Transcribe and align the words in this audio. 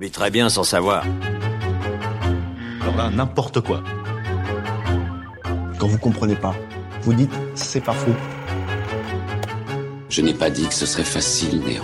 Vit 0.00 0.10
très 0.10 0.30
bien 0.30 0.48
sans 0.48 0.64
savoir. 0.64 1.04
Alors 2.80 2.96
là, 2.96 3.10
n'importe 3.10 3.60
quoi. 3.60 3.82
Quand 5.78 5.86
vous 5.86 5.98
comprenez 5.98 6.36
pas, 6.36 6.54
vous 7.02 7.12
dites 7.12 7.32
c'est 7.54 7.82
pas 7.82 7.92
faux. 7.92 8.14
Je 10.08 10.22
n'ai 10.22 10.34
pas 10.34 10.48
dit 10.50 10.66
que 10.66 10.74
ce 10.74 10.86
serait 10.86 11.04
facile, 11.04 11.60
Néo. 11.60 11.82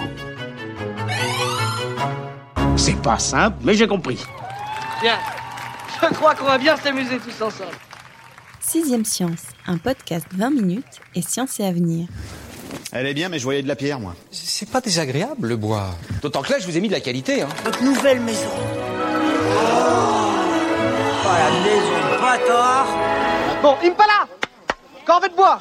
C'est 2.77 3.01
pas 3.03 3.19
simple, 3.19 3.59
mais 3.63 3.75
j'ai 3.75 3.87
compris. 3.87 4.25
Bien. 5.03 5.19
Je 6.03 6.15
crois 6.15 6.35
qu'on 6.35 6.45
va 6.45 6.59
bien 6.59 6.77
s'amuser 6.77 7.19
tous 7.19 7.43
ensemble. 7.43 7.71
Sixième 8.61 9.05
Science, 9.05 9.45
un 9.67 9.79
podcast 9.79 10.27
20 10.33 10.51
minutes 10.51 11.01
et 11.15 11.23
science 11.23 11.61
et 11.61 11.65
avenir. 11.65 12.09
Elle 12.93 13.07
est 13.07 13.15
bien, 13.15 13.29
mais 13.29 13.39
je 13.39 13.45
voyais 13.45 13.63
de 13.63 13.69
la 13.69 13.77
pierre, 13.77 13.99
moi. 13.99 14.15
C'est 14.31 14.71
pas 14.71 14.81
désagréable, 14.81 15.49
le 15.49 15.57
bois. 15.57 15.91
D'autant 16.23 16.43
que 16.43 16.53
là, 16.53 16.59
je 16.61 16.67
vous 16.67 16.77
ai 16.77 16.81
mis 16.81 16.89
de 16.89 16.93
la 16.93 17.01
qualité. 17.01 17.43
Hein. 17.43 17.49
Notre 17.65 17.83
nouvelle 17.83 18.21
maison. 18.21 18.49
Oh, 19.69 20.27
la 21.25 21.51
maison 21.65 22.21
bâtard 22.21 22.87
Bon, 23.63 23.75
Impala 23.85 24.29
Corvée 25.05 25.29
de 25.29 25.35
bois 25.35 25.61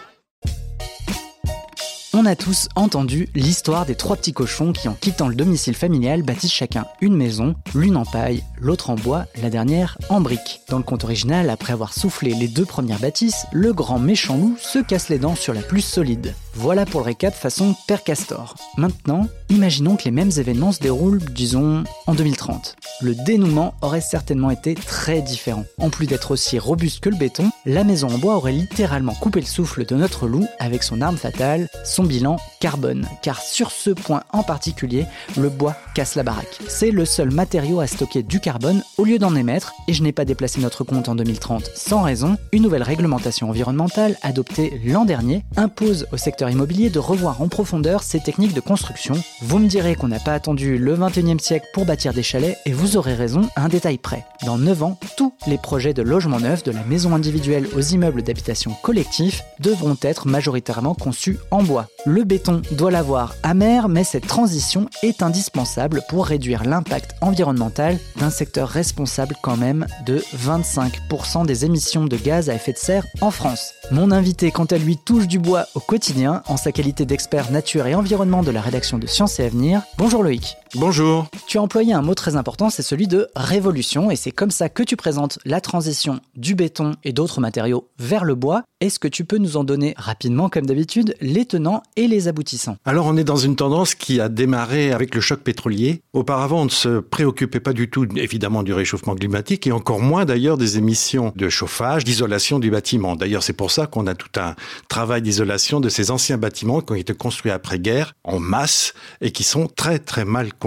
On 2.14 2.26
a 2.28 2.36
tous 2.36 2.68
entendu 2.76 3.28
l'histoire 3.34 3.86
des 3.88 3.96
trois 3.96 4.16
petits 4.16 4.34
cochons 4.34 4.72
qui, 4.72 4.88
en 4.88 4.94
quittant 4.94 5.28
le 5.28 5.36
domicile 5.36 5.76
familial, 5.76 6.22
bâtissent 6.22 6.54
chacun 6.54 6.86
une 7.02 7.16
maison, 7.16 7.56
l'une 7.74 7.98
en 7.98 8.06
paille, 8.06 8.44
l'autre 8.60 8.92
en 8.92 8.96
bois, 8.96 9.26
la 9.42 9.50
dernière 9.50 9.98
en 10.10 10.22
briques. 10.22 10.62
Dans 10.70 10.78
le 10.78 10.84
conte 10.84 11.04
original, 11.04 11.50
après 11.50 11.74
avoir 11.74 11.94
soufflé 11.94 12.36
les 12.36 12.48
deux 12.48 12.66
premières 12.66 13.00
bâtisses, 13.00 13.46
le 13.52 13.74
grand 13.74 14.00
méchant 14.00 14.38
loup 14.38 14.58
se 14.60 14.80
casse 14.80 15.10
les 15.10 15.20
dents 15.20 15.36
sur 15.36 15.54
la 15.54 15.62
plus 15.62 15.82
solide. 15.82 16.36
Voilà 16.58 16.86
pour 16.86 17.02
le 17.02 17.08
récap 17.08 17.34
façon 17.34 17.76
Père 17.86 18.02
Castor. 18.02 18.56
Maintenant, 18.78 19.28
imaginons 19.50 19.98
que 19.98 20.06
les 20.06 20.12
mêmes 20.12 20.32
événements 20.38 20.72
se 20.72 20.80
déroulent, 20.80 21.20
disons, 21.20 21.84
en 22.08 22.16
2030. 22.16 22.78
Le 23.02 23.14
dénouement 23.14 23.74
aurait 23.82 24.00
certainement 24.00 24.52
été 24.52 24.74
très 24.74 25.22
différent. 25.22 25.66
En 25.80 25.90
plus 25.90 26.08
d'être 26.08 26.32
aussi 26.32 26.58
robuste 26.58 27.02
que 27.02 27.10
le 27.10 27.18
béton, 27.18 27.52
la 27.66 27.84
maison 27.84 28.08
en 28.08 28.18
bois 28.18 28.38
aurait 28.38 28.54
littéralement 28.54 29.14
coupé 29.14 29.42
le 29.42 29.46
souffle 29.46 29.86
de 29.86 29.96
notre 29.98 30.28
loup 30.28 30.48
avec 30.58 30.82
son 30.82 31.02
arme 31.02 31.18
fatale, 31.18 31.68
son 31.84 32.06
bilan 32.06 32.38
carbone. 32.62 33.06
Car 33.22 33.42
sur 33.42 33.70
ce 33.70 33.90
point 33.90 34.24
en 34.32 34.44
particulier, 34.44 35.06
le 35.38 35.50
bois 35.50 35.76
casse 35.94 36.16
la 36.16 36.24
baraque. 36.24 36.60
C'est 36.70 36.92
le 36.92 37.04
seul 37.04 37.32
matériau 37.32 37.82
à 37.82 37.88
stocker 37.88 38.24
du 38.24 38.40
carbone 38.40 38.82
au 38.98 39.04
lieu 39.04 39.20
d'en 39.20 39.36
émettre, 39.36 39.74
et 39.90 39.94
je 39.94 40.04
n'ai 40.04 40.14
pas 40.14 40.24
déplacé 40.24 40.62
notre 40.62 40.86
compte 40.86 41.10
en 41.10 41.16
2030 41.16 41.70
sans 41.76 42.02
raison. 42.02 42.38
Une 42.54 42.64
nouvelle 42.64 42.84
réglementation 42.84 43.50
environnementale 43.50 44.16
adoptée 44.22 44.82
l'an 44.86 45.04
dernier 45.04 45.44
impose 45.58 46.08
au 46.14 46.18
secteur 46.18 46.45
immobilier 46.52 46.90
de 46.90 47.00
revoir 47.00 47.42
en 47.42 47.48
profondeur 47.48 48.04
ses 48.04 48.20
techniques 48.20 48.54
de 48.54 48.62
construction. 48.62 49.16
Vous 49.42 49.60
me 49.60 49.68
direz 49.68 49.96
qu'on 49.96 50.08
n'a 50.08 50.20
pas 50.20 50.34
attendu 50.34 50.78
le 50.78 50.96
21e 50.96 51.40
siècle 51.40 51.68
pour 51.74 51.86
bâtir 51.86 52.14
des 52.14 52.24
chalets 52.24 52.58
et 52.66 52.74
vous 52.74 52.98
aurez 52.98 53.14
raison 53.14 53.50
à 53.56 53.64
un 53.64 53.70
détail 53.70 53.98
près. 53.98 54.26
Dans 54.46 54.58
9 54.58 54.84
ans, 54.84 55.00
tous 55.18 55.34
les 55.48 55.58
projets 55.58 55.94
de 55.94 56.02
logement 56.02 56.40
neuf, 56.40 56.64
de 56.64 56.72
la 56.72 56.84
maison 56.84 57.14
individuelle 57.14 57.68
aux 57.76 57.82
immeubles 57.82 58.24
d'habitation 58.24 58.76
collectif, 58.82 59.44
devront 59.60 59.98
être 60.02 60.28
majoritairement 60.28 60.96
conçus 60.96 61.38
en 61.52 61.64
bois. 61.64 61.88
Le 62.06 62.24
béton 62.24 62.62
doit 62.72 62.92
l'avoir 62.92 63.36
amer, 63.44 63.88
mais 63.88 64.04
cette 64.04 64.28
transition 64.28 64.90
est 65.04 65.22
indispensable 65.22 66.02
pour 66.10 66.26
réduire 66.26 66.64
l'impact 66.64 67.16
environnemental 67.22 67.98
d'un 68.20 68.30
secteur 68.30 68.70
responsable 68.70 69.36
quand 69.42 69.58
même 69.58 69.86
de 70.06 70.24
25% 70.38 71.46
des 71.46 71.66
émissions 71.66 72.06
de 72.06 72.18
gaz 72.18 72.50
à 72.50 72.56
effet 72.56 72.74
de 72.74 72.78
serre 72.78 73.06
en 73.22 73.32
France. 73.32 73.75
Mon 73.92 74.10
invité, 74.10 74.50
quant 74.50 74.66
à 74.66 74.78
lui, 74.78 74.98
touche 74.98 75.28
du 75.28 75.38
bois 75.38 75.68
au 75.76 75.80
quotidien 75.80 76.42
en 76.48 76.58
sa 76.58 76.72
qualité 76.72 77.06
d'expert 77.06 77.52
nature 77.52 77.86
et 77.86 77.94
environnement 77.94 78.42
de 78.42 78.50
la 78.50 78.62
rédaction 78.62 78.98
de 78.98 79.06
Sciences 79.06 79.40
et 79.40 79.46
Avenir. 79.46 79.84
Bonjour 79.98 80.24
Loïc. 80.24 80.58
Bonjour. 80.78 81.28
Tu 81.48 81.58
as 81.58 81.62
employé 81.62 81.94
un 81.94 82.02
mot 82.02 82.16
très 82.16 82.36
important, 82.36 82.70
c'est 82.70 82.82
celui 82.82 83.08
de 83.08 83.30
révolution, 83.34 84.12
et 84.12 84.18
c'est 84.18 84.32
comme 84.32 84.52
ça 84.52 84.68
que 84.68 84.84
tu 84.84 84.98
présentes 84.98 85.40
la 85.46 85.62
transition 85.62 86.20
du 86.36 86.54
béton 86.54 86.96
et 87.06 87.14
d'autres 87.14 87.40
matériaux 87.40 87.88
vers 87.98 88.26
le 88.26 88.36
bois. 88.36 88.64
Est-ce 88.82 89.00
que 89.00 89.08
tu 89.08 89.24
peux 89.24 89.38
nous 89.38 89.56
en 89.56 89.64
donner 89.64 89.94
rapidement, 89.96 90.50
comme 90.50 90.66
d'habitude, 90.66 91.16
les 91.22 91.46
tenants 91.46 91.82
et 91.96 92.08
les 92.08 92.28
aboutissants? 92.28 92.76
Alors 92.84 93.06
on 93.06 93.16
est 93.16 93.24
dans 93.24 93.38
une 93.38 93.56
tendance 93.56 93.96
qui 93.96 94.20
a 94.20 94.28
démarré 94.28 94.92
avec 94.92 95.16
le 95.16 95.22
choc 95.22 95.40
pétrolier. 95.40 96.02
Auparavant, 96.12 96.64
on 96.64 96.66
ne 96.66 96.70
se 96.70 97.00
préoccupait 97.00 97.62
pas 97.62 97.72
du 97.72 97.90
tout, 97.90 98.06
évidemment, 98.18 98.62
du 98.62 98.74
réchauffement 98.74 99.16
climatique, 99.16 99.68
et 99.68 99.72
encore 99.72 100.02
moins 100.02 100.26
d'ailleurs 100.26 100.58
des 100.58 100.78
émissions 100.78 101.32
de 101.38 101.48
chauffage, 101.48 102.04
d'isolation 102.04 102.60
du 102.60 102.70
bâtiment. 102.70 103.16
D'ailleurs, 103.16 103.44
c'est 103.44 103.54
pour 103.54 103.72
ça 103.72 103.88
qu'on 103.88 104.08
a 104.08 104.14
tout 104.14 104.40
un 104.40 104.56
travail 104.90 105.22
d'isolation 105.22 105.80
de 105.80 105.88
ces 105.88 106.12
anciens 106.12 106.38
bâtiments 106.38 106.82
qui 106.82 106.92
ont 106.92 106.96
été 106.96 107.14
construits 107.14 107.52
après-guerre 107.52 108.14
en 108.26 108.40
masse 108.40 108.94
et 109.22 109.32
qui 109.32 109.44
sont 109.44 109.68
très 109.68 110.00
très 110.00 110.26
mal 110.26 110.50
construits. 110.50 110.65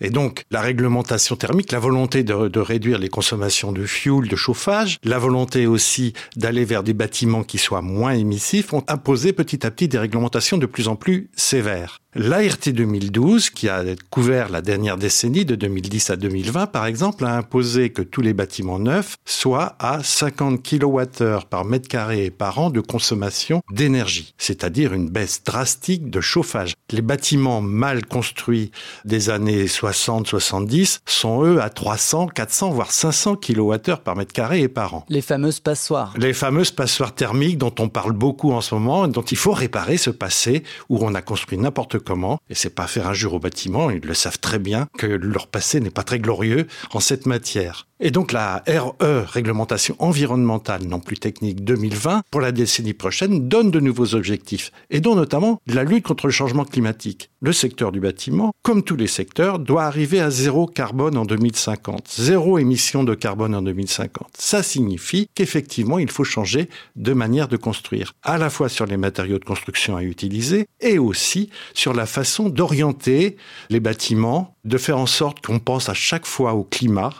Et 0.00 0.10
donc, 0.10 0.44
la 0.50 0.60
réglementation 0.60 1.36
thermique, 1.36 1.72
la 1.72 1.78
volonté 1.78 2.24
de, 2.24 2.48
de, 2.48 2.60
réduire 2.60 2.98
les 2.98 3.08
consommations 3.08 3.72
de 3.72 3.86
fuel, 3.86 4.28
de 4.28 4.36
chauffage, 4.36 4.98
la 5.04 5.18
volonté 5.18 5.66
aussi 5.66 6.12
d'aller 6.36 6.64
vers 6.64 6.82
des 6.82 6.94
bâtiments 6.94 7.44
qui 7.44 7.58
soient 7.58 7.82
moins 7.82 8.12
émissifs 8.12 8.72
ont 8.72 8.84
imposé 8.88 9.32
petit 9.32 9.66
à 9.66 9.70
petit 9.70 9.88
des 9.88 9.98
réglementations 9.98 10.58
de 10.58 10.66
plus 10.66 10.88
en 10.88 10.96
plus 10.96 11.30
sévères. 11.36 12.00
L'ART 12.16 12.68
2012, 12.68 13.50
qui 13.50 13.68
a 13.68 13.82
couvert 14.08 14.48
la 14.48 14.62
dernière 14.62 14.96
décennie 14.96 15.44
de 15.44 15.56
2010 15.56 16.10
à 16.10 16.16
2020 16.16 16.68
par 16.68 16.86
exemple, 16.86 17.24
a 17.24 17.36
imposé 17.36 17.90
que 17.90 18.02
tous 18.02 18.20
les 18.20 18.32
bâtiments 18.32 18.78
neufs 18.78 19.16
soient 19.24 19.74
à 19.80 20.00
50 20.00 20.62
kWh 20.62 21.44
par 21.50 21.64
mètre 21.64 21.88
carré 21.88 22.26
et 22.26 22.30
par 22.30 22.60
an 22.60 22.70
de 22.70 22.80
consommation 22.80 23.62
d'énergie, 23.72 24.32
c'est-à-dire 24.38 24.94
une 24.94 25.10
baisse 25.10 25.42
drastique 25.42 26.08
de 26.08 26.20
chauffage. 26.20 26.74
Les 26.92 27.02
bâtiments 27.02 27.60
mal 27.60 28.06
construits 28.06 28.70
des 29.04 29.28
années 29.28 29.64
60-70 29.64 31.00
sont 31.06 31.42
eux 31.42 31.60
à 31.60 31.68
300, 31.68 32.28
400, 32.28 32.70
voire 32.70 32.92
500 32.92 33.36
kWh 33.36 33.96
par 34.04 34.14
mètre 34.14 34.32
carré 34.32 34.60
et 34.60 34.68
par 34.68 34.94
an. 34.94 35.04
Les 35.08 35.20
fameuses 35.20 35.58
passoires. 35.58 36.14
Les 36.16 36.32
fameuses 36.32 36.70
passoires 36.70 37.12
thermiques 37.12 37.58
dont 37.58 37.74
on 37.80 37.88
parle 37.88 38.12
beaucoup 38.12 38.52
en 38.52 38.60
ce 38.60 38.76
moment, 38.76 39.08
dont 39.08 39.22
il 39.22 39.36
faut 39.36 39.52
réparer 39.52 39.96
ce 39.96 40.10
passé 40.10 40.62
où 40.88 41.04
on 41.04 41.12
a 41.16 41.20
construit 41.20 41.58
n'importe 41.58 42.03
comment. 42.04 42.38
Et 42.50 42.54
c'est 42.54 42.70
pas 42.70 42.86
faire 42.86 43.08
injure 43.08 43.34
au 43.34 43.38
bâtiment, 43.38 43.90
ils 43.90 44.04
le 44.04 44.14
savent 44.14 44.38
très 44.38 44.58
bien 44.58 44.86
que 44.98 45.06
leur 45.06 45.46
passé 45.48 45.80
n'est 45.80 45.90
pas 45.90 46.04
très 46.04 46.18
glorieux 46.18 46.66
en 46.92 47.00
cette 47.00 47.26
matière. 47.26 47.86
Et 48.06 48.10
donc 48.10 48.32
la 48.32 48.62
RE, 48.68 49.24
réglementation 49.26 49.96
environnementale 49.98 50.82
non 50.84 51.00
plus 51.00 51.16
technique 51.16 51.64
2020, 51.64 52.24
pour 52.30 52.42
la 52.42 52.52
décennie 52.52 52.92
prochaine, 52.92 53.48
donne 53.48 53.70
de 53.70 53.80
nouveaux 53.80 54.14
objectifs, 54.14 54.72
et 54.90 55.00
dont 55.00 55.14
notamment 55.14 55.58
la 55.66 55.84
lutte 55.84 56.04
contre 56.04 56.26
le 56.26 56.32
changement 56.32 56.66
climatique. 56.66 57.30
Le 57.40 57.54
secteur 57.54 57.92
du 57.92 58.00
bâtiment, 58.00 58.52
comme 58.62 58.82
tous 58.82 58.96
les 58.96 59.06
secteurs, 59.06 59.58
doit 59.58 59.84
arriver 59.84 60.20
à 60.20 60.28
zéro 60.28 60.66
carbone 60.66 61.16
en 61.16 61.24
2050, 61.24 62.06
zéro 62.14 62.58
émission 62.58 63.04
de 63.04 63.14
carbone 63.14 63.54
en 63.54 63.62
2050. 63.62 64.28
Ça 64.38 64.62
signifie 64.62 65.30
qu'effectivement, 65.34 65.98
il 65.98 66.10
faut 66.10 66.24
changer 66.24 66.68
de 66.96 67.14
manière 67.14 67.48
de 67.48 67.56
construire, 67.56 68.12
à 68.22 68.36
la 68.36 68.50
fois 68.50 68.68
sur 68.68 68.84
les 68.84 68.98
matériaux 68.98 69.38
de 69.38 69.44
construction 69.46 69.96
à 69.96 70.02
utiliser, 70.02 70.66
et 70.80 70.98
aussi 70.98 71.48
sur 71.72 71.94
la 71.94 72.04
façon 72.04 72.50
d'orienter 72.50 73.38
les 73.70 73.80
bâtiments 73.80 74.54
de 74.64 74.78
faire 74.78 74.98
en 74.98 75.06
sorte 75.06 75.44
qu'on 75.44 75.58
pense 75.58 75.88
à 75.88 75.94
chaque 75.94 76.26
fois 76.26 76.54
au 76.54 76.64
climat, 76.64 77.12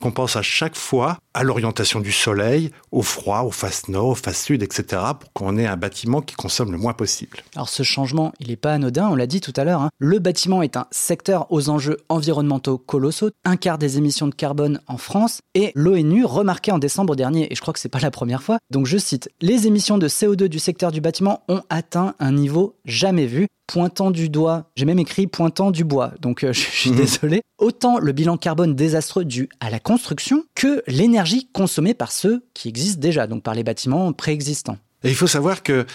qu'on 0.00 0.10
pense 0.10 0.27
à 0.36 0.42
chaque 0.42 0.76
fois 0.76 1.18
à 1.38 1.44
l'orientation 1.44 2.00
du 2.00 2.10
soleil, 2.10 2.72
au 2.90 3.02
froid, 3.02 3.42
au 3.42 3.52
face 3.52 3.86
nord, 3.86 4.08
au 4.08 4.14
face 4.16 4.42
sud, 4.42 4.60
etc., 4.64 5.00
pour 5.20 5.32
qu'on 5.32 5.56
ait 5.56 5.68
un 5.68 5.76
bâtiment 5.76 6.20
qui 6.20 6.34
consomme 6.34 6.72
le 6.72 6.78
moins 6.78 6.94
possible. 6.94 7.38
Alors 7.54 7.68
ce 7.68 7.84
changement, 7.84 8.32
il 8.40 8.48
n'est 8.48 8.56
pas 8.56 8.72
anodin, 8.72 9.08
on 9.08 9.14
l'a 9.14 9.28
dit 9.28 9.40
tout 9.40 9.52
à 9.54 9.62
l'heure. 9.62 9.82
Hein. 9.82 9.90
Le 10.00 10.18
bâtiment 10.18 10.62
est 10.62 10.76
un 10.76 10.88
secteur 10.90 11.46
aux 11.52 11.68
enjeux 11.68 11.98
environnementaux 12.08 12.76
colossaux, 12.76 13.30
un 13.44 13.56
quart 13.56 13.78
des 13.78 13.98
émissions 13.98 14.26
de 14.26 14.34
carbone 14.34 14.80
en 14.88 14.98
France, 14.98 15.38
et 15.54 15.70
l'ONU 15.76 16.24
remarquait 16.24 16.72
en 16.72 16.78
décembre 16.78 17.14
dernier, 17.14 17.52
et 17.52 17.54
je 17.54 17.60
crois 17.60 17.72
que 17.72 17.78
c'est 17.78 17.88
pas 17.88 18.00
la 18.00 18.10
première 18.10 18.42
fois, 18.42 18.58
donc 18.70 18.86
je 18.86 18.98
cite, 18.98 19.30
les 19.40 19.68
émissions 19.68 19.96
de 19.96 20.08
CO2 20.08 20.48
du 20.48 20.58
secteur 20.58 20.90
du 20.90 21.00
bâtiment 21.00 21.44
ont 21.48 21.62
atteint 21.70 22.16
un 22.18 22.32
niveau 22.32 22.74
jamais 22.84 23.26
vu, 23.26 23.46
pointant 23.68 24.10
du 24.10 24.28
doigt, 24.30 24.64
j'ai 24.74 24.86
même 24.86 24.98
écrit 24.98 25.26
pointant 25.26 25.70
du 25.70 25.84
bois, 25.84 26.12
donc 26.20 26.42
euh, 26.42 26.52
je 26.52 26.60
suis 26.60 26.90
désolé, 26.90 27.42
autant 27.58 27.98
le 28.00 28.10
bilan 28.10 28.36
carbone 28.36 28.74
désastreux 28.74 29.24
dû 29.24 29.48
à 29.60 29.70
la 29.70 29.78
construction 29.78 30.42
que 30.56 30.82
l'énergie 30.88 31.27
consommée 31.52 31.94
par 31.94 32.12
ceux 32.12 32.44
qui 32.54 32.68
existent 32.68 33.00
déjà, 33.00 33.26
donc 33.26 33.42
par 33.42 33.54
les 33.54 33.64
bâtiments 33.64 34.12
préexistants. 34.12 34.78
Et 35.04 35.10
il 35.10 35.14
faut 35.14 35.26
savoir 35.26 35.62
que 35.62 35.86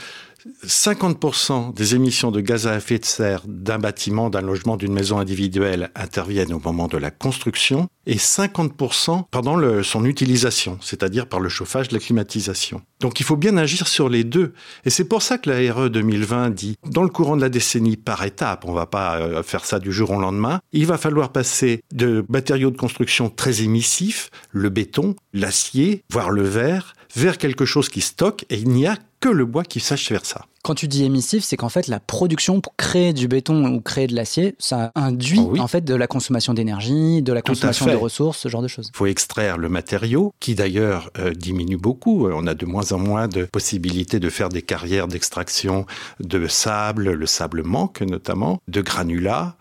50% 0.65 1.73
des 1.73 1.95
émissions 1.95 2.31
de 2.31 2.41
gaz 2.41 2.67
à 2.67 2.77
effet 2.77 2.99
de 2.99 3.05
serre 3.05 3.41
d'un 3.47 3.79
bâtiment, 3.79 4.29
d'un 4.29 4.41
logement, 4.41 4.77
d'une 4.77 4.93
maison 4.93 5.17
individuelle 5.17 5.91
interviennent 5.95 6.53
au 6.53 6.59
moment 6.59 6.87
de 6.87 6.97
la 6.97 7.11
construction 7.11 7.87
et 8.05 8.17
50% 8.17 9.25
pendant 9.31 9.83
son 9.83 10.05
utilisation, 10.05 10.77
c'est-à-dire 10.81 11.27
par 11.27 11.39
le 11.39 11.49
chauffage, 11.49 11.91
la 11.91 11.99
climatisation. 11.99 12.81
Donc 12.99 13.19
il 13.19 13.23
faut 13.23 13.37
bien 13.37 13.57
agir 13.57 13.87
sur 13.87 14.09
les 14.09 14.23
deux. 14.23 14.53
Et 14.85 14.89
c'est 14.89 15.05
pour 15.05 15.21
ça 15.21 15.37
que 15.37 15.49
la 15.49 15.73
RE 15.73 15.89
2020 15.89 16.49
dit, 16.49 16.75
dans 16.89 17.03
le 17.03 17.09
courant 17.09 17.37
de 17.37 17.41
la 17.41 17.49
décennie, 17.49 17.97
par 17.97 18.23
étape, 18.23 18.65
on 18.65 18.73
va 18.73 18.85
pas 18.85 19.17
euh, 19.17 19.43
faire 19.43 19.65
ça 19.65 19.79
du 19.79 19.91
jour 19.91 20.11
au 20.11 20.19
lendemain, 20.19 20.59
il 20.71 20.85
va 20.85 20.97
falloir 20.97 21.31
passer 21.31 21.81
de 21.93 22.25
matériaux 22.29 22.71
de 22.71 22.77
construction 22.77 23.29
très 23.29 23.61
émissifs, 23.61 24.29
le 24.51 24.69
béton, 24.69 25.15
l'acier, 25.33 26.03
voire 26.11 26.29
le 26.29 26.43
verre, 26.43 26.93
vers 27.15 27.37
quelque 27.37 27.65
chose 27.65 27.89
qui 27.89 28.01
stocke 28.01 28.45
et 28.49 28.57
il 28.57 28.69
n'y 28.69 28.87
a 28.87 28.97
que 29.19 29.29
le 29.29 29.45
bois 29.45 29.63
qui 29.63 29.79
sache 29.79 30.07
faire 30.07 30.25
ça. 30.25 30.45
Quand 30.63 30.75
tu 30.75 30.87
dis 30.87 31.03
émissif, 31.03 31.43
c'est 31.43 31.57
qu'en 31.57 31.69
fait 31.69 31.87
la 31.87 31.99
production 31.99 32.61
pour 32.61 32.75
créer 32.75 33.13
du 33.13 33.27
béton 33.27 33.65
ou 33.73 33.81
créer 33.81 34.07
de 34.07 34.15
l'acier, 34.15 34.55
ça 34.59 34.91
induit 34.95 35.39
Oh 35.39 35.49
oui. 35.53 35.59
en 35.59 35.67
fait 35.67 35.81
de 35.81 35.93
la 35.93 36.07
consommation 36.07 36.53
d'énergie, 36.53 37.21
de 37.21 37.33
la 37.33 37.41
Tout 37.41 37.51
consommation 37.51 37.85
de 37.85 37.95
ressources, 37.95 38.37
ce 38.39 38.49
genre 38.49 38.61
de 38.61 38.67
choses. 38.67 38.89
Il 38.93 38.97
faut 38.97 39.05
extraire 39.05 39.57
le 39.57 39.67
matériau, 39.69 40.33
qui 40.39 40.55
d'ailleurs 40.55 41.09
euh, 41.19 41.31
diminue 41.33 41.77
beaucoup. 41.77 42.27
On 42.29 42.47
a 42.47 42.53
de 42.53 42.65
moins 42.65 42.91
en 42.93 42.99
moins 42.99 43.27
de 43.27 43.43
possibilités 43.43 44.19
de 44.19 44.29
faire 44.29 44.49
des 44.49 44.61
carrières 44.61 45.07
d'extraction 45.07 45.85
de 46.21 46.47
sable, 46.47 47.11
le 47.11 47.25
sable 47.25 47.63
manque 47.63 48.01
notamment, 48.01 48.59
de 48.69 48.81
granulats. 48.81 49.57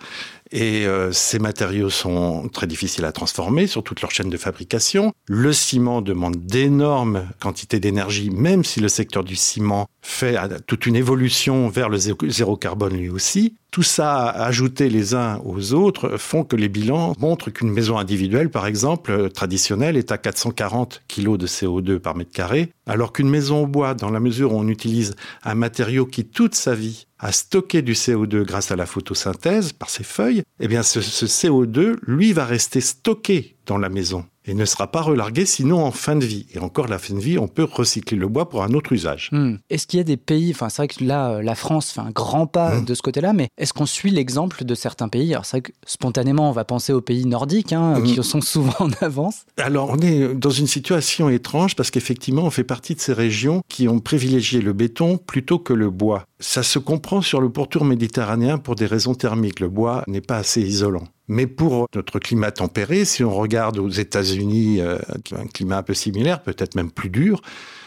Et 0.53 0.87
euh, 0.87 1.13
ces 1.13 1.39
matériaux 1.39 1.89
sont 1.89 2.49
très 2.53 2.67
difficiles 2.67 3.07
à 3.07 3.13
transformer 3.13 3.67
sur 3.67 3.83
toute 3.83 4.03
leur 4.03 4.11
chaîne 4.11 4.29
de 4.29 4.37
fabrication. 4.37 5.13
Le 5.27 5.53
ciment 5.53 6.03
demande 6.03 6.37
d'énormes 6.45 7.27
quantités 7.41 7.81
d'énergie, 7.81 8.29
même 8.31 8.63
si 8.63 8.81
le 8.81 8.89
secteur 8.89 9.25
du 9.25 9.35
ciment 9.35 9.87
fait 10.03 10.37
toute 10.67 10.85
une 10.87 10.97
évolution 10.97 11.69
vers 11.69 11.89
le 11.89 11.97
zéro- 11.97 12.57
carbone 12.57 12.95
lui 12.97 13.09
aussi. 13.09 13.57
Tout 13.71 13.83
ça, 13.83 14.29
ajouté 14.29 14.91
les 14.91 15.15
uns 15.15 15.41
aux 15.47 15.73
autres, 15.73 16.19
font 16.19 16.45
que 16.45 16.57
les 16.57 16.69
bilans 16.69 17.15
montrent 17.19 17.49
qu'une 17.51 17.71
maison 17.71 17.97
individuelle, 17.97 18.51
par 18.51 18.67
exemple, 18.67 19.31
traditionnelle, 19.31 19.97
est 19.97 20.13
à 20.13 20.19
440 20.19 21.01
kg 21.09 21.39
de 21.39 21.47
CO2 21.47 21.99
par 21.99 22.15
mètre 22.15 22.33
carré, 22.33 22.69
alors 22.87 23.15
qu'une 23.15 23.31
maison 23.31 23.63
au 23.63 23.67
bois, 23.67 23.95
dans 23.95 24.11
la 24.11 24.21
mesure 24.21 24.53
où 24.53 24.59
on 24.59 24.69
utilise 24.69 25.15
un 25.45 25.55
matériau 25.55 26.05
qui, 26.05 26.27
toute 26.27 26.55
sa 26.55 26.75
vie, 26.75 27.07
a 27.23 27.33
stocké 27.33 27.81
du 27.83 27.93
CO2 27.95 28.43
grâce 28.45 28.71
à 28.71 28.77
la 28.77 28.85
photosynthèse 28.85 29.73
par 29.73 29.89
ses 29.91 30.05
feuilles, 30.05 30.43
eh 30.61 30.69
bien, 30.69 30.83
ce, 30.83 31.01
ce 31.01 31.25
CO2, 31.27 31.97
lui, 32.07 32.33
va 32.33 32.45
rester 32.45 32.81
stocké 32.81 33.57
dans 33.67 33.79
la 33.79 33.89
maison 33.89 34.25
et 34.45 34.55
ne 34.55 34.65
sera 34.65 34.91
pas 34.91 35.03
relargué 35.03 35.47
sinon 35.47 35.85
en 35.85 35.93
fin 35.93 36.17
de 36.17 36.25
vie. 36.27 36.47
Et 36.53 36.59
encore, 36.59 36.89
la 36.89 36.99
fin 36.99 37.15
de 37.15 37.21
vie, 37.21 37.39
on 37.39 37.47
peut 37.47 37.63
recycler 37.63 38.17
le 38.19 38.27
bois 38.27 38.49
pour 38.49 38.65
un 38.65 38.73
autre 38.75 38.93
usage. 38.93 39.29
Hmm. 39.31 39.55
Est-ce 39.71 39.87
qu'il 39.87 39.99
y 39.99 40.01
a 40.01 40.05
des 40.05 40.17
pays, 40.17 40.51
enfin 40.53 40.69
c'est 40.69 40.79
vrai 40.83 40.89
que 40.89 41.05
là 41.05 41.35
euh, 41.35 41.43
la 41.43 41.55
France 41.55 41.93
fait 41.93 42.01
un 42.01 42.11
grand 42.11 42.49
pas 42.49 42.75
Hmm. 42.81 42.85
de 42.85 42.93
ce 42.95 43.03
côté-là, 43.03 43.33
mais 43.35 43.47
est-ce 43.57 43.73
qu'on 43.73 43.87
suit 43.87 44.11
l'exemple 44.11 44.65
de 44.65 44.75
certains 44.75 45.07
pays? 45.09 45.33
Alors 45.33 45.45
c'est 45.47 45.59
vrai 45.59 45.63
que 45.63 45.73
spontanément 45.87 46.49
on 46.49 46.53
va 46.53 46.65
penser 46.65 46.93
aux 46.93 47.01
pays 47.01 47.25
nordiques 47.25 47.73
hein, 47.73 48.01
Hmm. 48.01 48.03
qui 48.03 48.21
sont 48.25 48.41
souvent 48.41 48.75
en 48.81 48.91
avance. 49.01 49.45
Alors, 49.59 49.91
on 49.91 49.99
est 50.01 50.35
dans 50.35 50.51
une 50.51 50.67
situation 50.67 51.29
étrange 51.29 51.77
parce 51.77 51.93
qu'effectivement, 51.93 52.43
on 52.43 52.51
fait 52.51 52.65
partie 52.65 52.97
de 52.97 53.01
ces 53.01 53.13
régions 53.13 53.63
qui 53.69 53.87
ont 53.87 54.01
privilégié 54.01 54.61
le 54.61 54.73
béton 54.73 55.19
plutôt 55.19 55.61
que 55.61 55.73
le 55.73 55.89
bois. 55.91 56.25
Ça 56.43 56.65
se 56.65 56.81
comprend 56.81 57.23
sur 57.23 57.41
le 57.41 57.51
pourtour 57.51 57.85
méditerranéen 57.85 58.59
pour 58.59 58.75
des 58.75 58.87
raisons 58.87 59.15
thermiques. 59.15 59.61
Le 59.61 59.69
bois 59.69 60.03
n'est 60.09 60.21
pas 60.21 60.39
assez 60.39 60.61
isolant. 60.61 61.05
Mais 61.29 61.47
pour 61.47 61.87
notre 61.95 62.19
climat 62.19 62.51
tempéré, 62.51 63.05
si 63.05 63.23
on 63.23 63.31
regarde 63.31 63.79
aux 63.79 63.89
États-Unis, 63.89 64.81
euh, 64.81 64.99
un 65.37 65.47
climat 65.47 65.79
un 65.79 65.83
peu 65.85 65.95
similaire, 65.95 66.43
peut-être 66.43 66.75
même 66.75 66.91
plus 66.91 67.11
dur, 67.11 67.41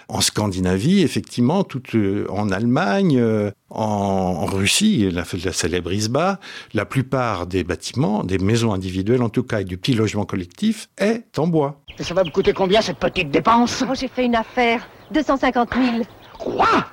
en 0.07 0.21
Scandinavie, 0.21 1.01
effectivement, 1.01 1.65
tout, 1.65 1.83
euh, 1.95 2.25
en 2.29 2.49
Allemagne, 2.49 3.17
euh, 3.19 3.51
en, 3.69 3.83
en 3.83 4.45
Russie, 4.45 5.09
la, 5.11 5.25
la 5.43 5.51
célèbre 5.51 5.91
ISBA, 5.91 6.39
la 6.73 6.85
plupart 6.85 7.47
des 7.47 7.65
bâtiments, 7.65 8.23
des 8.23 8.37
maisons 8.37 8.73
individuelles 8.73 9.21
en 9.21 9.29
tout 9.29 9.43
cas, 9.43 9.59
et 9.59 9.65
du 9.65 9.77
petit 9.77 9.95
logement 9.95 10.23
collectif, 10.23 10.87
est 10.97 11.37
en 11.37 11.47
bois. 11.47 11.81
Et 11.99 12.03
ça 12.03 12.13
va 12.13 12.23
me 12.23 12.29
coûter 12.29 12.53
combien 12.53 12.81
cette 12.81 12.99
petite 12.99 13.31
dépense? 13.31 13.83
Oh, 13.85 13.93
j'ai 13.93 14.07
fait 14.07 14.23
une 14.23 14.35
affaire. 14.35 14.87
250 15.11 15.69
000. 15.73 16.03
Quoi? 16.39 16.85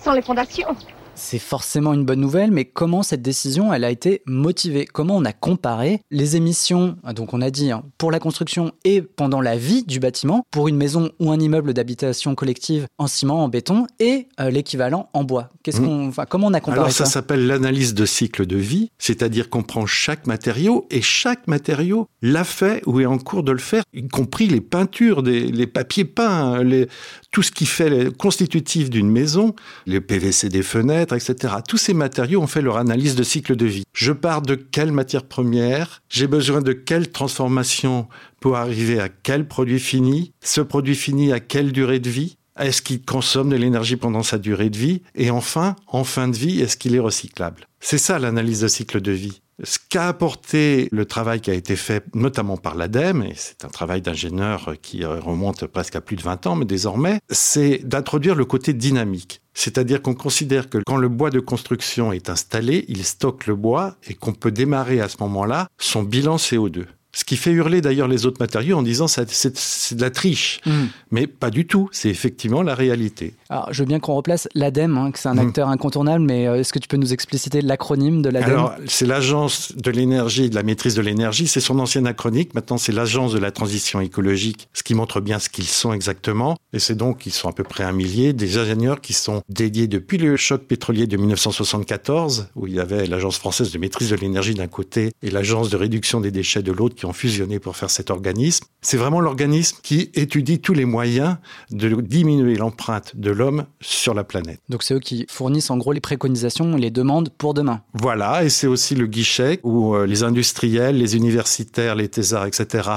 Sans 0.00 0.12
les 0.12 0.22
fondations. 0.22 0.74
C'est 1.16 1.38
forcément 1.38 1.92
une 1.94 2.04
bonne 2.04 2.20
nouvelle, 2.20 2.50
mais 2.50 2.64
comment 2.64 3.02
cette 3.02 3.22
décision 3.22 3.72
elle 3.72 3.84
a 3.84 3.90
été 3.90 4.22
motivée? 4.26 4.84
Comment 4.84 5.16
on 5.16 5.24
a 5.24 5.32
comparé 5.32 6.00
les 6.10 6.36
émissions, 6.36 6.96
donc 7.14 7.32
on 7.34 7.40
a 7.40 7.50
dit 7.50 7.70
hein, 7.70 7.84
pour 7.98 8.10
la 8.10 8.18
construction 8.18 8.72
et 8.84 9.00
pendant 9.00 9.40
la 9.40 9.56
vie 9.56 9.84
du 9.84 10.00
bâtiment, 10.00 10.44
pour 10.50 10.68
une 10.68 10.76
maison 10.76 11.10
ou 11.20 11.30
un 11.30 11.38
immeuble 11.38 11.72
d'habitation 11.72 12.34
collective 12.34 12.86
en 12.98 13.06
ciment, 13.06 13.44
en 13.44 13.48
béton, 13.48 13.86
et 14.00 14.28
euh, 14.40 14.50
l'équivalent 14.50 15.08
en 15.12 15.24
bois? 15.24 15.50
Qu'est-ce 15.62 15.80
Mhm. 15.80 15.86
qu'on, 15.86 16.08
enfin, 16.08 16.24
comment 16.28 16.48
on 16.48 16.54
a 16.54 16.60
comparé 16.60 16.80
Alors 16.80 16.90
ça 16.92 17.04
ça? 17.04 17.10
s'appelle 17.12 17.46
l'analyse 17.46 17.94
de 17.94 18.06
cycle 18.06 18.44
de 18.46 18.56
vie, 18.56 18.90
c'est-à-dire 18.98 19.50
qu'on 19.50 19.62
prend 19.62 19.86
chaque 19.86 20.26
matériau 20.26 20.86
et 20.90 21.00
chaque 21.02 21.46
matériau 21.48 22.08
l'a 22.22 22.44
fait 22.44 22.82
ou 22.86 23.00
est 23.00 23.06
en 23.06 23.18
cours 23.18 23.42
de 23.44 23.52
le 23.52 23.58
faire, 23.58 23.84
y 23.92 24.06
compris 24.08 24.46
les 24.48 24.60
peintures, 24.60 25.22
des, 25.22 25.46
les 25.46 25.66
papiers 25.66 26.04
peints, 26.04 26.62
les, 26.64 26.88
tout 27.30 27.42
ce 27.42 27.50
qui 27.52 27.66
fait 27.66 27.88
le 27.88 28.10
constitutif 28.10 28.90
d'une 28.90 29.10
maison, 29.10 29.54
les 29.86 30.00
PVC 30.00 30.48
des 30.48 30.62
fenêtres, 30.62 31.03
etc. 31.12 31.54
Tous 31.68 31.76
ces 31.76 31.94
matériaux 31.94 32.40
ont 32.40 32.46
fait 32.46 32.62
leur 32.62 32.78
analyse 32.78 33.14
de 33.16 33.22
cycle 33.22 33.56
de 33.56 33.66
vie. 33.66 33.84
Je 33.92 34.12
pars 34.12 34.42
de 34.42 34.54
quelle 34.54 34.92
matière 34.92 35.24
première, 35.24 36.02
j'ai 36.08 36.26
besoin 36.26 36.62
de 36.62 36.72
quelle 36.72 37.10
transformation 37.10 38.08
pour 38.40 38.56
arriver 38.56 39.00
à 39.00 39.08
quel 39.08 39.46
produit 39.46 39.80
fini, 39.80 40.32
ce 40.42 40.60
produit 40.60 40.94
fini 40.94 41.32
à 41.32 41.40
quelle 41.40 41.72
durée 41.72 42.00
de 42.00 42.10
vie, 42.10 42.36
est-ce 42.58 42.82
qu'il 42.82 43.02
consomme 43.04 43.48
de 43.48 43.56
l'énergie 43.56 43.96
pendant 43.96 44.22
sa 44.22 44.38
durée 44.38 44.70
de 44.70 44.78
vie 44.78 45.02
Et 45.16 45.30
enfin, 45.30 45.74
en 45.88 46.04
fin 46.04 46.28
de 46.28 46.36
vie, 46.36 46.60
est-ce 46.60 46.76
qu'il 46.76 46.94
est 46.94 47.00
recyclable? 47.00 47.66
C'est 47.80 47.98
ça 47.98 48.18
l'analyse 48.18 48.60
de 48.60 48.68
cycle 48.68 49.00
de 49.00 49.12
vie. 49.12 49.40
Ce 49.62 49.78
qu'a 49.88 50.08
apporté 50.08 50.88
le 50.90 51.04
travail 51.06 51.40
qui 51.40 51.50
a 51.50 51.54
été 51.54 51.76
fait 51.76 52.04
notamment 52.14 52.56
par 52.56 52.74
l'ADEME, 52.74 53.22
et 53.22 53.34
c'est 53.36 53.64
un 53.64 53.68
travail 53.68 54.02
d'ingénieur 54.02 54.74
qui 54.82 55.04
remonte 55.04 55.66
presque 55.66 55.96
à 55.96 56.00
plus 56.00 56.16
de 56.16 56.22
20 56.22 56.46
ans, 56.46 56.56
mais 56.56 56.64
désormais, 56.64 57.20
c'est 57.30 57.78
d'introduire 57.86 58.34
le 58.34 58.44
côté 58.44 58.72
dynamique. 58.72 59.42
C'est-à-dire 59.54 60.02
qu'on 60.02 60.14
considère 60.14 60.68
que 60.68 60.78
quand 60.84 60.96
le 60.96 61.08
bois 61.08 61.30
de 61.30 61.38
construction 61.38 62.12
est 62.12 62.28
installé, 62.28 62.84
il 62.88 63.04
stocke 63.04 63.46
le 63.46 63.54
bois 63.54 63.96
et 64.08 64.14
qu'on 64.14 64.32
peut 64.32 64.50
démarrer 64.50 65.00
à 65.00 65.08
ce 65.08 65.16
moment-là 65.20 65.68
son 65.78 66.02
bilan 66.02 66.36
CO2. 66.36 66.86
Ce 67.14 67.24
qui 67.24 67.36
fait 67.36 67.52
hurler 67.52 67.80
d'ailleurs 67.80 68.08
les 68.08 68.26
autres 68.26 68.38
matériaux 68.40 68.76
en 68.76 68.82
disant 68.82 69.06
c'est 69.08 69.94
de 69.96 70.00
la 70.00 70.10
triche. 70.10 70.60
Hmm. 70.66 70.86
Mais 71.10 71.26
pas 71.26 71.50
du 71.50 71.66
tout, 71.66 71.88
c'est 71.92 72.08
effectivement 72.08 72.62
la 72.62 72.74
réalité. 72.74 73.34
Alors, 73.48 73.68
je 73.72 73.82
veux 73.82 73.86
bien 73.86 74.00
qu'on 74.00 74.14
replace 74.14 74.48
l'ADEME, 74.54 74.96
hein, 74.98 75.10
que 75.12 75.18
c'est 75.18 75.28
un 75.28 75.34
Mhm. 75.34 75.48
acteur 75.48 75.68
incontournable, 75.68 76.24
mais 76.24 76.46
euh, 76.48 76.56
est-ce 76.56 76.72
que 76.72 76.78
tu 76.78 76.88
peux 76.88 76.96
nous 76.96 77.12
expliciter 77.12 77.60
l'acronyme 77.60 78.20
de 78.22 78.30
l'ADEME? 78.30 78.50
Alors, 78.50 78.74
c'est 78.86 79.06
l'agence 79.06 79.72
de 79.76 79.90
l'énergie, 79.90 80.50
de 80.50 80.54
la 80.54 80.62
maîtrise 80.64 80.94
de 80.96 81.02
l'énergie, 81.02 81.46
c'est 81.46 81.60
son 81.60 81.78
ancienne 81.78 82.06
acronyque, 82.06 82.54
maintenant 82.54 82.78
c'est 82.78 82.92
l'agence 82.92 83.32
de 83.32 83.38
la 83.38 83.50
transition 83.52 84.00
écologique, 84.00 84.68
ce 84.72 84.82
qui 84.82 84.94
montre 84.94 85.20
bien 85.20 85.38
ce 85.38 85.48
qu'ils 85.48 85.64
sont 85.66 85.92
exactement. 85.92 86.56
Et 86.72 86.78
c'est 86.80 86.96
donc, 86.96 87.26
ils 87.26 87.32
sont 87.32 87.48
à 87.48 87.52
peu 87.52 87.62
près 87.64 87.84
un 87.84 87.92
millier, 87.92 88.32
des 88.32 88.58
ingénieurs 88.58 89.00
qui 89.00 89.12
sont 89.12 89.42
dédiés 89.48 89.86
depuis 89.86 90.18
le 90.18 90.36
choc 90.36 90.62
pétrolier 90.62 91.06
de 91.06 91.16
1974, 91.16 92.48
où 92.56 92.66
il 92.66 92.74
y 92.74 92.80
avait 92.80 93.06
l'agence 93.06 93.38
française 93.38 93.70
de 93.70 93.78
maîtrise 93.78 94.10
de 94.10 94.16
l'énergie 94.16 94.54
d'un 94.54 94.66
côté 94.66 95.12
et 95.22 95.30
l'agence 95.30 95.70
de 95.70 95.76
réduction 95.76 96.20
des 96.20 96.30
déchets 96.30 96.62
de 96.62 96.72
l'autre 96.72 96.96
qui 97.04 97.10
ont 97.10 97.12
fusionné 97.12 97.58
pour 97.58 97.76
faire 97.76 97.90
cet 97.90 98.10
organisme. 98.10 98.64
C'est 98.80 98.96
vraiment 98.96 99.20
l'organisme 99.20 99.76
qui 99.82 100.10
étudie 100.14 100.60
tous 100.60 100.72
les 100.72 100.86
moyens 100.86 101.36
de 101.70 102.00
diminuer 102.00 102.56
l'empreinte 102.56 103.16
de 103.16 103.30
l'homme 103.30 103.66
sur 103.80 104.14
la 104.14 104.24
planète. 104.24 104.60
Donc, 104.70 104.82
c'est 104.82 104.94
eux 104.94 105.00
qui 105.00 105.26
fournissent 105.28 105.70
en 105.70 105.76
gros 105.76 105.92
les 105.92 106.00
préconisations, 106.00 106.76
les 106.76 106.90
demandes 106.90 107.28
pour 107.36 107.52
demain. 107.52 107.82
Voilà, 107.92 108.44
et 108.44 108.48
c'est 108.48 108.66
aussi 108.66 108.94
le 108.94 109.06
guichet 109.06 109.60
où 109.62 109.94
euh, 109.94 110.06
les 110.06 110.22
industriels, 110.22 110.96
les 110.96 111.16
universitaires, 111.16 111.94
les 111.94 112.08
thésards, 112.08 112.46
etc., 112.46 112.88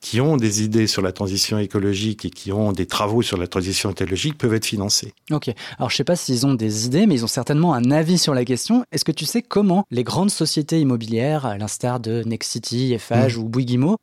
qui 0.00 0.20
ont 0.20 0.36
des 0.36 0.62
idées 0.62 0.86
sur 0.86 1.02
la 1.02 1.10
transition 1.10 1.58
écologique 1.58 2.24
et 2.24 2.30
qui 2.30 2.52
ont 2.52 2.72
des 2.72 2.86
travaux 2.86 3.22
sur 3.22 3.36
la 3.36 3.48
transition 3.48 3.90
écologique 3.90 4.38
peuvent 4.38 4.54
être 4.54 4.66
financés. 4.66 5.12
Ok. 5.32 5.50
Alors, 5.78 5.90
je 5.90 5.96
sais 5.96 6.04
pas 6.04 6.16
s'ils 6.16 6.46
ont 6.46 6.54
des 6.54 6.86
idées, 6.86 7.06
mais 7.06 7.14
ils 7.14 7.24
ont 7.24 7.28
certainement 7.28 7.74
un 7.74 7.90
avis 7.90 8.18
sur 8.18 8.34
la 8.34 8.44
question. 8.44 8.84
Est-ce 8.92 9.04
que 9.04 9.12
tu 9.12 9.24
sais 9.24 9.42
comment 9.42 9.84
les 9.90 10.04
grandes 10.04 10.30
sociétés 10.30 10.80
immobilières, 10.80 11.46
à 11.46 11.58
l'instar 11.58 11.98
de 11.98 12.22
Nexity, 12.24 12.92
Eiffage 12.94 13.36
ou 13.36 13.48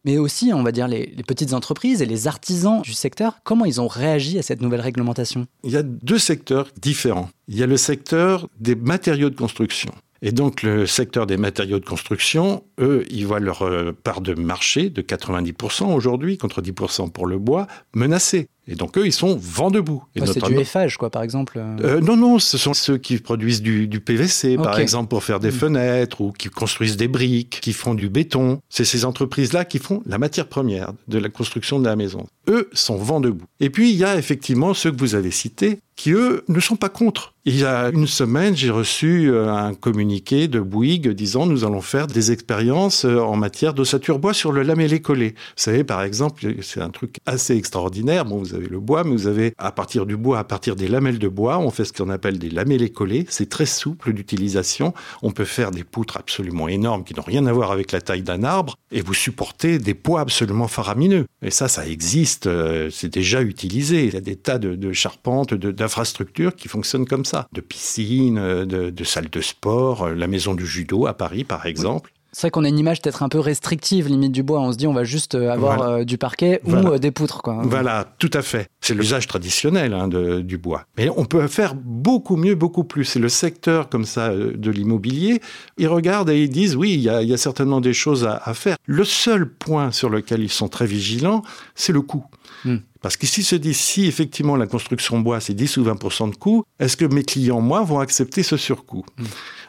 Mais 0.06 0.18
aussi, 0.18 0.52
on 0.54 0.64
va 0.64 0.72
dire, 0.72 0.88
les, 0.88 1.14
les 1.16 1.24
petites 1.24 1.54
entreprises 1.54 2.02
et 2.02 2.06
les 2.06 2.28
artisans 2.28 2.82
du 2.82 2.94
secteur, 2.94 3.40
comment 3.44 3.66
ils 3.66 3.82
ont 3.82 3.88
réagi 3.88 4.40
à 4.40 4.42
cette 4.42 4.62
nouvelle 4.62 4.82
réglementation? 4.82 5.48
Il 5.64 5.72
y 5.72 5.78
a 5.78 5.84
deux 5.84 6.20
secteurs 6.20 6.70
différents. 6.82 7.30
Il 7.48 7.58
y 7.58 7.64
a 7.64 7.68
le 7.68 7.78
secteur 7.78 8.48
des 8.60 8.76
matériaux 8.76 9.30
de 9.30 9.36
construction. 9.36 9.92
Et 10.26 10.32
donc 10.32 10.64
le 10.64 10.86
secteur 10.86 11.28
des 11.28 11.36
matériaux 11.36 11.80
de 11.80 11.86
construction, 11.86 12.64
eux, 12.80 13.04
ils 13.10 13.28
voient 13.28 13.42
leur 13.42 13.64
euh, 13.64 13.92
part 13.92 14.22
de 14.22 14.34
marché 14.34 14.90
de 14.90 15.02
90% 15.02 15.94
aujourd'hui, 15.94 16.38
contre 16.38 16.62
10% 16.62 17.12
pour 17.12 17.28
le 17.28 17.38
bois, 17.38 17.68
menacée. 17.94 18.48
Et 18.68 18.76
donc 18.76 18.98
eux, 18.98 19.06
ils 19.06 19.14
sont 19.14 19.38
vent 19.40 19.72
debout. 19.72 20.04
Et 20.16 20.26
c'est 20.26 20.44
du 20.44 20.58
Eiffage, 20.58 20.98
quoi, 20.98 21.10
par 21.10 21.24
exemple. 21.24 21.60
Euh, 21.60 22.00
non, 22.00 22.16
non, 22.16 22.40
ce 22.40 22.58
sont 22.58 22.74
ceux 22.74 22.98
qui 22.98 23.18
produisent 23.18 23.62
du, 23.62 23.88
du 23.88 24.00
PVC, 24.00 24.56
par 24.56 24.80
exemple, 24.80 25.10
pour 25.10 25.24
faire 25.24 25.40
des 25.40 25.50
mm. 25.50 25.52
fenêtres, 25.52 26.22
ou 26.22 26.32
qui 26.32 26.50
construisent 26.50 26.98
des 26.98 27.08
briques, 27.08 27.60
qui 27.62 27.74
font 27.74 27.94
du 27.94 28.10
béton. 28.10 28.60
C'est 28.70 28.86
ces 28.86 29.06
entreprises-là 29.06 29.66
qui 29.66 29.80
font 29.80 30.02
la 30.06 30.18
matière 30.18 30.48
première 30.48 30.94
de 31.08 31.18
la 31.18 31.30
construction 31.30 31.80
de 31.80 31.86
la 31.86 31.96
maison. 31.96 32.26
Eux 32.50 32.70
sont 32.74 32.96
vent 32.96 33.20
debout. 33.20 33.46
Et 33.60 33.70
puis 33.70 33.92
il 33.92 33.98
y 33.98 34.04
a 34.04 34.18
effectivement 34.18 34.74
ceux 34.74 34.92
que 34.92 34.98
vous 34.98 35.16
avez 35.16 35.32
cités, 35.32 35.80
qui 35.96 36.12
eux 36.12 36.44
ne 36.48 36.60
sont 36.60 36.76
pas 36.76 36.90
contre 36.90 37.34
il 37.46 37.60
y 37.60 37.66
a 37.66 37.90
une 37.90 38.08
semaine, 38.08 38.56
j'ai 38.56 38.70
reçu 38.70 39.30
euh, 39.30 39.52
un 39.52 39.74
communiqué 39.74 40.48
de 40.48 40.62
Bouygues 40.62 41.10
disant 41.10 41.46
nous 41.46 41.66
allons 41.66 41.82
faire 41.82 42.08
des 42.08 42.32
expériences 42.32 43.04
euh, 43.04 43.20
en 43.20 43.36
matière 43.36 43.74
d'ossature 43.74 44.18
bois 44.18 44.34
sur 44.34 44.54
le 44.54 44.64
lamellé 44.64 45.02
collé. 45.02 45.32
Vous 45.32 45.54
savez, 45.58 45.84
par 45.84 46.04
exemple, 46.04 46.46
c'est 46.62 46.80
un 46.80 46.90
truc 46.90 47.18
assez 47.26 47.58
extraordinaire. 47.58 48.24
Bon, 48.24 48.38
vous 48.38 48.53
avez 48.54 48.68
le 48.68 48.80
bois, 48.80 49.04
mais 49.04 49.12
vous 49.12 49.28
avez 49.28 49.54
à 49.58 49.72
partir 49.72 50.06
du 50.06 50.18
bois, 50.18 50.40
à 50.40 50.44
partir 50.44 50.76
des 50.76 50.88
lamelles 50.88 51.20
de 51.20 51.28
bois, 51.28 51.60
on 51.60 51.70
fait 51.70 51.86
ce 51.86 51.94
qu'on 51.94 52.10
appelle 52.10 52.40
des 52.40 52.50
lamellés 52.50 52.90
collés. 52.90 53.26
C'est 53.30 53.50
très 53.50 53.66
souple 53.66 54.14
d'utilisation. 54.14 54.94
On 55.22 55.32
peut 55.32 55.46
faire 55.46 55.72
des 55.72 55.84
poutres 55.84 56.18
absolument 56.18 56.68
énormes 56.68 57.04
qui 57.04 57.14
n'ont 57.14 57.24
rien 57.24 57.46
à 57.46 57.54
voir 57.54 57.72
avec 57.72 57.92
la 57.92 58.02
taille 58.02 58.24
d'un 58.24 58.44
arbre 58.44 58.76
et 58.92 59.02
vous 59.02 59.14
supportez 59.14 59.80
des 59.80 59.94
poids 59.94 60.22
absolument 60.22 60.68
faramineux. 60.68 61.26
Et 61.42 61.52
ça, 61.52 61.68
ça 61.68 61.88
existe. 61.88 62.48
Euh, 62.48 62.90
c'est 62.92 63.12
déjà 63.12 63.42
utilisé. 63.42 64.06
Il 64.06 64.14
y 64.14 64.18
a 64.18 64.22
des 64.22 64.36
tas 64.36 64.58
de, 64.58 64.76
de 64.76 64.94
charpentes, 64.94 65.54
d'infrastructures 65.54 66.56
qui 66.56 66.68
fonctionnent 66.68 67.08
comme 67.08 67.26
ça 67.26 67.48
de 67.52 67.62
piscines, 67.62 68.66
de, 68.66 69.04
salles 69.04 69.30
de 69.30 69.42
sport, 69.42 70.04
euh, 70.04 70.14
la 70.14 70.28
maison 70.28 70.54
du 70.54 70.66
judo 70.66 71.08
à 71.08 71.14
Paris 71.14 71.44
par 71.44 71.66
exemple. 71.66 72.13
C'est 72.34 72.42
vrai 72.42 72.52
qu'on 72.52 72.64
a 72.64 72.68
une 72.68 72.80
image 72.80 73.02
peut-être 73.02 73.24
un 73.24 73.30
peu 73.30 73.40
restrictive, 73.40 74.08
limite 74.08 74.32
du 74.32 74.44
bois. 74.44 74.60
On 74.60 74.72
se 74.72 74.78
dit, 74.78 74.88
on 74.88 74.94
va 74.94 75.04
juste 75.04 75.36
euh, 75.36 75.52
avoir 75.52 75.82
euh, 75.82 76.04
du 76.04 76.18
parquet 76.18 76.62
ou 76.66 76.98
des 76.98 77.12
poutres. 77.12 77.42
Quoi. 77.42 77.62
Voilà, 77.64 78.14
tout 78.18 78.32
à 78.34 78.42
fait. 78.42 78.68
C'est 78.82 78.96
l'usage 78.96 79.28
traditionnel 79.28 79.94
hein, 79.94 80.08
du 80.08 80.58
bois. 80.58 80.86
Mais 80.98 81.10
on 81.16 81.26
peut 81.26 81.48
faire 81.48 81.76
beaucoup 81.76 82.36
mieux, 82.36 82.56
beaucoup 82.56 82.84
plus. 82.84 83.06
C'est 83.06 83.20
le 83.20 83.30
secteur 83.30 83.88
comme 83.88 84.06
ça 84.06 84.34
de 84.34 84.72
l'immobilier. 84.72 85.42
Ils 85.78 85.88
regardent 85.88 86.32
et 86.32 86.42
ils 86.42 86.50
disent, 86.50 86.76
oui, 86.76 86.94
il 86.94 87.02
y 87.02 87.10
a, 87.10 87.38
certainement 87.38 87.82
des 87.82 87.94
choses 87.94 88.26
à, 88.26 88.54
faire. 88.54 88.78
Le 88.86 89.04
seul 89.04 89.50
point 89.50 89.92
sur 89.92 90.10
lequel 90.10 90.42
ils 90.42 90.52
sont 90.52 90.68
très 90.68 90.86
vigilants, 90.86 91.44
c'est 91.76 91.94
le 91.94 92.02
coût. 92.02 92.26
Hmm. 92.66 92.78
Parce 93.04 93.18
qu'ici 93.18 93.44
se 93.44 93.58
dit, 93.58 93.74
si 93.74 94.06
effectivement 94.06 94.56
la 94.56 94.66
construction 94.66 95.20
bois, 95.20 95.42
c'est 95.42 95.54
10 95.54 95.76
ou 95.76 95.84
20% 95.84 96.32
de 96.32 96.36
coût, 96.38 96.64
est-ce 96.80 96.96
que 96.96 97.04
mes 97.04 97.26
clients, 97.26 97.60
moi, 97.60 97.84
vont 97.84 98.00
accepter 98.00 98.44
ce 98.44 98.56
surcoût? 98.56 99.04
Mm. 99.18 99.24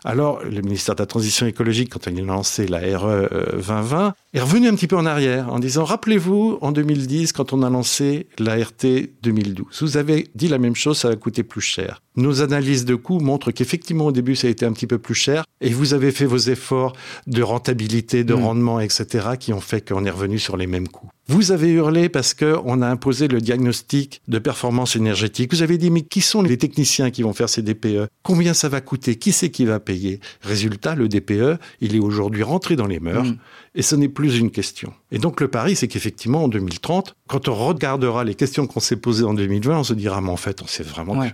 Alors, 0.06 0.44
le 0.44 0.60
ministère 0.60 0.94
de 0.94 1.02
la 1.02 1.06
Transition 1.06 1.46
écologique, 1.46 1.90
quand 1.90 2.06
il 2.06 2.20
a 2.20 2.24
lancé 2.24 2.66
la 2.66 2.78
RE 2.98 3.28
2020, 3.56 4.06
euh, 4.06 4.10
est 4.34 4.40
revenu 4.40 4.68
un 4.68 4.74
petit 4.74 4.86
peu 4.86 4.96
en 4.96 5.06
arrière 5.06 5.50
en 5.50 5.58
disant, 5.58 5.84
rappelez-vous, 5.84 6.58
en 6.60 6.72
2010, 6.72 7.32
quand 7.32 7.54
on 7.54 7.62
a 7.62 7.70
lancé 7.70 8.26
la 8.38 8.56
RT 8.56 9.08
2012, 9.22 9.80
vous 9.80 9.96
avez 9.96 10.28
dit 10.34 10.48
la 10.48 10.58
même 10.58 10.76
chose, 10.76 10.98
ça 10.98 11.08
va 11.08 11.16
coûter 11.16 11.42
plus 11.42 11.62
cher. 11.62 12.02
Nos 12.16 12.42
analyses 12.42 12.84
de 12.84 12.94
coûts 12.94 13.18
montrent 13.18 13.50
qu'effectivement, 13.50 14.06
au 14.06 14.12
début, 14.12 14.36
ça 14.36 14.46
a 14.46 14.50
été 14.50 14.66
un 14.66 14.72
petit 14.72 14.86
peu 14.86 14.98
plus 14.98 15.14
cher 15.14 15.44
et 15.60 15.70
vous 15.70 15.94
avez 15.94 16.12
fait 16.12 16.26
vos 16.26 16.36
efforts 16.36 16.92
de 17.26 17.42
rentabilité, 17.42 18.24
de 18.24 18.34
mm. 18.34 18.42
rendement, 18.42 18.80
etc., 18.80 19.28
qui 19.40 19.52
ont 19.52 19.60
fait 19.60 19.88
qu'on 19.88 20.04
est 20.04 20.10
revenu 20.10 20.38
sur 20.38 20.56
les 20.56 20.66
mêmes 20.66 20.88
coûts. 20.88 21.08
Vous 21.26 21.52
avez 21.52 21.70
hurlé 21.70 22.10
parce 22.10 22.34
qu'on 22.34 22.82
a 22.82 22.86
imposé 22.86 23.28
le 23.28 23.40
diagnostic 23.40 24.20
de 24.28 24.38
performance 24.38 24.94
énergétique. 24.94 25.54
Vous 25.54 25.62
avez 25.62 25.78
dit, 25.78 25.90
mais 25.90 26.02
qui 26.02 26.20
sont 26.20 26.42
les 26.42 26.58
techniciens 26.58 27.10
qui 27.10 27.22
vont 27.22 27.32
faire 27.32 27.48
ces 27.48 27.62
DPE 27.62 28.08
Combien 28.22 28.52
ça 28.52 28.68
va 28.68 28.80
coûter? 28.80 29.16
Qui 29.16 29.32
c'est 29.32 29.50
qui 29.50 29.64
va 29.64 29.80
payer? 29.80 29.93
Résultat, 30.42 30.94
le 30.94 31.08
DPE, 31.08 31.58
il 31.80 31.96
est 31.96 32.00
aujourd'hui 32.00 32.42
rentré 32.42 32.76
dans 32.76 32.86
les 32.86 33.00
mœurs 33.00 33.24
mm. 33.24 33.36
Et 33.74 33.82
ce 33.82 33.96
n'est 33.96 34.08
plus 34.08 34.38
une 34.38 34.50
question. 34.50 34.92
Et 35.10 35.18
donc 35.18 35.40
le 35.40 35.48
pari, 35.48 35.76
c'est 35.76 35.88
qu'effectivement, 35.88 36.44
en 36.44 36.48
2030, 36.48 37.16
quand 37.28 37.48
on 37.48 37.54
regardera 37.54 38.24
les 38.24 38.34
questions 38.34 38.66
qu'on 38.66 38.80
s'est 38.80 38.96
posées 38.96 39.24
en 39.24 39.34
2020, 39.34 39.78
on 39.78 39.84
se 39.84 39.94
dira, 39.94 40.20
mais 40.20 40.30
en 40.30 40.36
fait, 40.36 40.62
on 40.62 40.66
sait 40.66 40.82
vraiment 40.84 41.24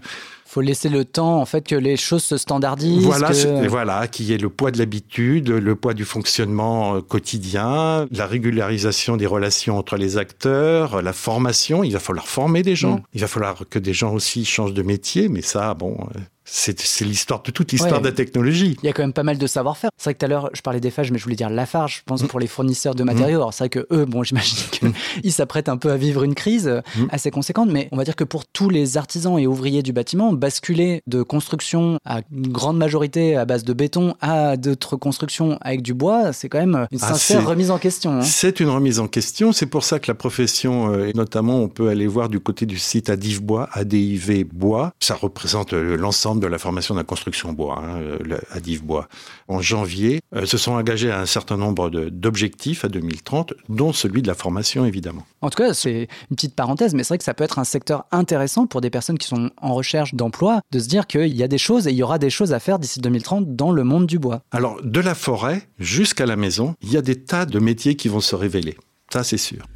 faut 0.50 0.60
laisser 0.60 0.88
le 0.88 1.04
temps 1.04 1.40
en 1.40 1.44
fait 1.44 1.64
que 1.64 1.76
les 1.76 1.96
choses 1.96 2.24
se 2.24 2.36
standardisent. 2.36 3.04
Voilà, 3.04 3.30
voilà, 3.68 4.08
qu'il 4.08 4.26
y 4.26 4.32
ait 4.32 4.38
le 4.38 4.48
poids 4.48 4.72
de 4.72 4.78
l'habitude, 4.78 5.48
le 5.48 5.76
poids 5.76 5.94
du 5.94 6.04
fonctionnement 6.04 6.96
euh, 6.96 7.00
quotidien, 7.00 8.08
la 8.10 8.26
régularisation 8.26 9.16
des 9.16 9.26
relations 9.26 9.78
entre 9.78 9.96
les 9.96 10.18
acteurs, 10.18 11.02
la 11.02 11.12
formation. 11.12 11.84
Il 11.84 11.92
va 11.92 12.00
falloir 12.00 12.26
former 12.26 12.62
des 12.62 12.74
gens. 12.74 12.96
Mm. 12.96 13.02
Il 13.14 13.20
va 13.20 13.28
falloir 13.28 13.62
que 13.70 13.78
des 13.78 13.92
gens 13.92 14.12
aussi 14.12 14.44
changent 14.44 14.74
de 14.74 14.82
métier, 14.82 15.28
mais 15.28 15.42
ça, 15.42 15.74
bon, 15.74 15.96
euh, 16.16 16.18
c'est 16.44 17.04
l'histoire 17.04 17.42
de 17.42 17.52
toute 17.52 17.70
l'histoire 17.70 18.00
de 18.00 18.06
la 18.06 18.12
technologie. 18.12 18.76
Il 18.82 18.86
y 18.86 18.88
a 18.88 18.92
quand 18.92 19.02
même 19.02 19.12
pas 19.12 19.22
mal 19.22 19.38
de 19.38 19.46
savoir-faire. 19.46 19.90
C'est 19.96 20.04
vrai 20.04 20.14
que 20.14 20.18
tout 20.18 20.24
à 20.26 20.28
l'heure, 20.28 20.50
je 20.52 20.62
parlais 20.62 20.80
des 20.80 20.90
phages, 20.90 21.12
mais 21.12 21.18
je 21.18 21.22
voulais 21.22 21.36
dire 21.36 21.48
Lafarge, 21.48 21.98
je 21.98 22.02
pense, 22.04 22.24
mm. 22.24 22.26
Pour 22.30 22.38
les 22.38 22.46
fournisseurs 22.46 22.94
de 22.94 23.02
matériaux. 23.02 23.38
Mm. 23.38 23.40
Alors, 23.40 23.54
c'est 23.54 23.64
vrai 23.64 23.68
que 23.68 23.86
eux, 23.90 24.04
bon, 24.04 24.22
j'imagine 24.24 24.56
qu'ils 24.70 24.88
mm. 25.24 25.30
s'apprêtent 25.30 25.68
un 25.68 25.76
peu 25.76 25.90
à 25.90 25.96
vivre 25.96 26.22
une 26.22 26.36
crise 26.36 26.68
euh, 26.68 26.80
assez 27.10 27.32
conséquente, 27.32 27.68
mais 27.70 27.88
on 27.90 27.96
va 27.96 28.04
dire 28.04 28.14
que 28.14 28.24
pour 28.24 28.46
tous 28.46 28.70
les 28.70 28.96
artisans 28.96 29.36
et 29.36 29.48
ouvriers 29.48 29.82
du 29.82 29.92
bâtiment, 29.92 30.32
basculer 30.32 31.02
de 31.08 31.22
construction 31.22 31.98
à 32.04 32.20
une 32.32 32.48
grande 32.48 32.78
majorité 32.78 33.36
à 33.36 33.44
base 33.44 33.64
de 33.64 33.72
béton 33.72 34.14
à 34.20 34.56
d'autres 34.56 34.96
constructions 34.96 35.58
avec 35.60 35.82
du 35.82 35.92
bois, 35.92 36.32
c'est 36.32 36.48
quand 36.48 36.60
même 36.60 36.86
une 36.92 36.98
ah, 37.02 37.08
sincère 37.08 37.46
remise 37.46 37.72
en 37.72 37.78
question. 37.78 38.12
Hein. 38.12 38.22
C'est 38.22 38.60
une 38.60 38.68
remise 38.68 39.00
en 39.00 39.08
question. 39.08 39.52
C'est 39.52 39.66
pour 39.66 39.82
ça 39.82 39.98
que 39.98 40.08
la 40.08 40.14
profession, 40.14 40.92
euh, 40.92 41.10
notamment, 41.14 41.58
on 41.58 41.68
peut 41.68 41.88
aller 41.88 42.06
voir 42.06 42.28
du 42.28 42.38
côté 42.38 42.64
du 42.64 42.78
site 42.78 43.10
Adiv 43.10 43.42
Bois, 43.42 43.68
ADIV 43.72 44.44
Bois, 44.44 44.92
ça 45.00 45.16
représente 45.16 45.72
euh, 45.72 45.96
l'ensemble 45.96 46.40
de 46.40 46.46
la 46.46 46.58
formation 46.58 46.94
de 46.94 47.00
la 47.00 47.04
construction 47.04 47.52
bois, 47.52 47.82
hein, 47.82 48.60
Div 48.62 48.84
Bois. 48.84 49.08
En 49.48 49.60
janvier, 49.60 50.20
euh, 50.36 50.46
se 50.46 50.58
sont 50.58 50.72
engagés 50.72 51.10
à 51.10 51.20
un 51.20 51.26
certain 51.26 51.56
nombre 51.56 51.90
d'objectifs 52.20 52.84
à 52.84 52.88
2030, 52.88 53.54
dont 53.68 53.92
celui 53.92 54.22
de 54.22 54.28
la 54.28 54.34
formation, 54.34 54.84
évidemment. 54.84 55.26
En 55.40 55.50
tout 55.50 55.62
cas, 55.62 55.74
c'est 55.74 56.08
une 56.30 56.36
petite 56.36 56.54
parenthèse, 56.54 56.94
mais 56.94 57.02
c'est 57.02 57.08
vrai 57.08 57.18
que 57.18 57.24
ça 57.24 57.34
peut 57.34 57.44
être 57.44 57.58
un 57.58 57.64
secteur 57.64 58.04
intéressant 58.12 58.66
pour 58.66 58.80
des 58.80 58.90
personnes 58.90 59.18
qui 59.18 59.26
sont 59.26 59.50
en 59.60 59.74
recherche 59.74 60.14
d'emploi, 60.14 60.60
de 60.70 60.78
se 60.78 60.88
dire 60.88 61.06
qu'il 61.06 61.34
y 61.34 61.42
a 61.42 61.48
des 61.48 61.58
choses 61.58 61.86
et 61.86 61.90
il 61.90 61.96
y 61.96 62.02
aura 62.02 62.18
des 62.18 62.30
choses 62.30 62.52
à 62.52 62.60
faire 62.60 62.78
d'ici 62.78 63.00
2030 63.00 63.56
dans 63.56 63.72
le 63.72 63.84
monde 63.84 64.06
du 64.06 64.18
bois. 64.18 64.42
Alors, 64.50 64.80
de 64.82 65.00
la 65.00 65.14
forêt 65.14 65.68
jusqu'à 65.78 66.26
la 66.26 66.36
maison, 66.36 66.74
il 66.82 66.92
y 66.92 66.96
a 66.96 67.02
des 67.02 67.16
tas 67.16 67.46
de 67.46 67.58
métiers 67.58 67.96
qui 67.96 68.08
vont 68.08 68.20
se 68.20 68.36
révéler. 68.36 68.76
Ça, 69.12 69.24
c'est 69.24 69.38
sûr. 69.38 69.66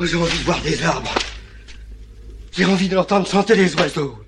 J'ai 0.00 0.16
envie 0.16 0.38
de 0.38 0.44
voir 0.44 0.60
des 0.62 0.82
arbres. 0.82 1.14
J'ai 2.52 2.64
envie 2.64 2.88
de 2.88 2.94
l'entendre 2.94 3.26
chanter 3.26 3.54
les 3.56 3.74
oiseaux. 3.76 4.23